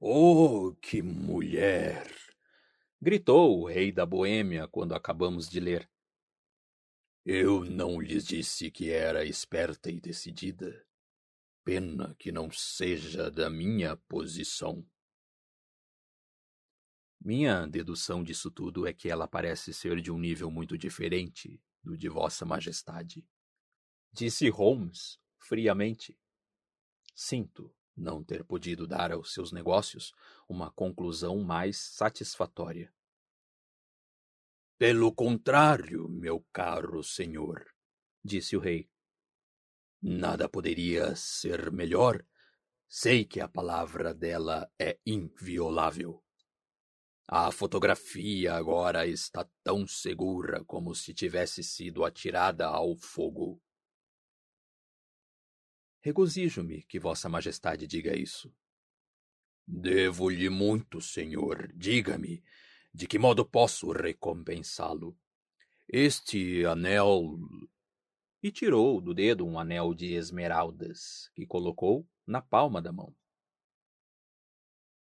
[0.00, 2.14] Oh, que mulher!
[3.00, 5.90] gritou o rei da Boêmia quando acabamos de ler.
[7.24, 10.86] Eu não lhes disse que era esperta e decidida.
[11.62, 14.86] Pena que não seja da minha posição.
[17.20, 21.96] Minha dedução disso tudo é que ela parece ser de um nível muito diferente do
[21.96, 23.26] de Vossa Majestade.
[24.16, 26.16] Disse Holmes friamente.
[27.16, 30.14] Sinto não ter podido dar aos seus negócios
[30.48, 32.94] uma conclusão mais satisfatória.
[34.78, 37.66] Pelo contrário, meu caro senhor,
[38.24, 38.88] disse o rei.
[40.00, 42.24] Nada poderia ser melhor.
[42.88, 46.22] Sei que a palavra dela é inviolável.
[47.26, 53.60] A fotografia agora está tão segura como se tivesse sido atirada ao fogo.
[56.04, 58.54] Regozijo-me que Vossa Majestade diga isso.
[59.66, 61.72] Devo-lhe muito, senhor.
[61.74, 62.44] Diga-me,
[62.92, 65.18] de que modo posso recompensá-lo?
[65.88, 67.38] Este anel.
[68.42, 73.16] E tirou do dedo um anel de esmeraldas, que colocou na palma da mão.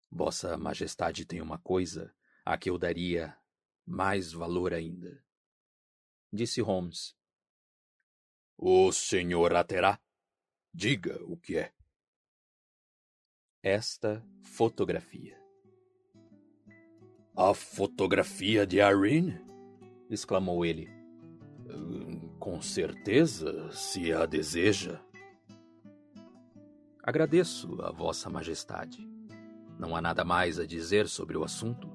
[0.09, 3.37] Vossa Majestade tem uma coisa a que eu daria
[3.85, 5.21] mais valor ainda.
[6.33, 7.17] Disse Holmes.
[8.57, 10.01] O senhor a terá?
[10.75, 11.70] Diga o que é.
[13.62, 15.39] Esta fotografia.
[17.37, 19.39] A fotografia de Irene?
[20.09, 20.89] exclamou ele.
[22.39, 24.99] Com certeza, se a deseja.
[27.03, 29.07] Agradeço a Vossa Majestade.
[29.79, 31.87] Não há nada mais a dizer sobre o assunto.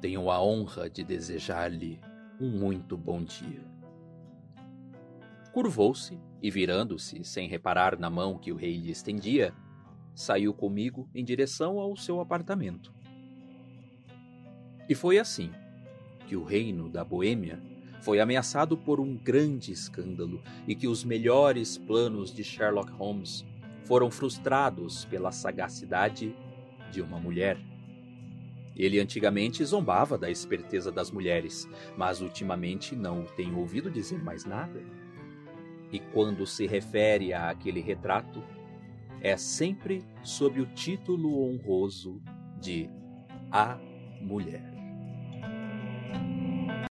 [0.00, 2.00] Tenho a honra de desejar-lhe
[2.40, 3.62] um muito bom dia.
[5.52, 9.52] Curvou-se e, virando-se, sem reparar na mão que o rei lhe estendia,
[10.14, 12.94] saiu comigo em direção ao seu apartamento.
[14.88, 15.50] E foi assim
[16.28, 17.60] que o reino da Boêmia
[18.00, 23.44] foi ameaçado por um grande escândalo e que os melhores planos de Sherlock Holmes
[23.82, 26.32] foram frustrados pela sagacidade
[26.92, 27.58] de uma mulher.
[28.76, 34.80] Ele antigamente zombava da esperteza das mulheres, mas ultimamente não tenho ouvido dizer mais nada.
[35.96, 38.44] E quando se refere a aquele retrato,
[39.18, 42.20] é sempre sob o título honroso
[42.60, 42.90] de
[43.50, 43.78] A
[44.20, 44.75] Mulher.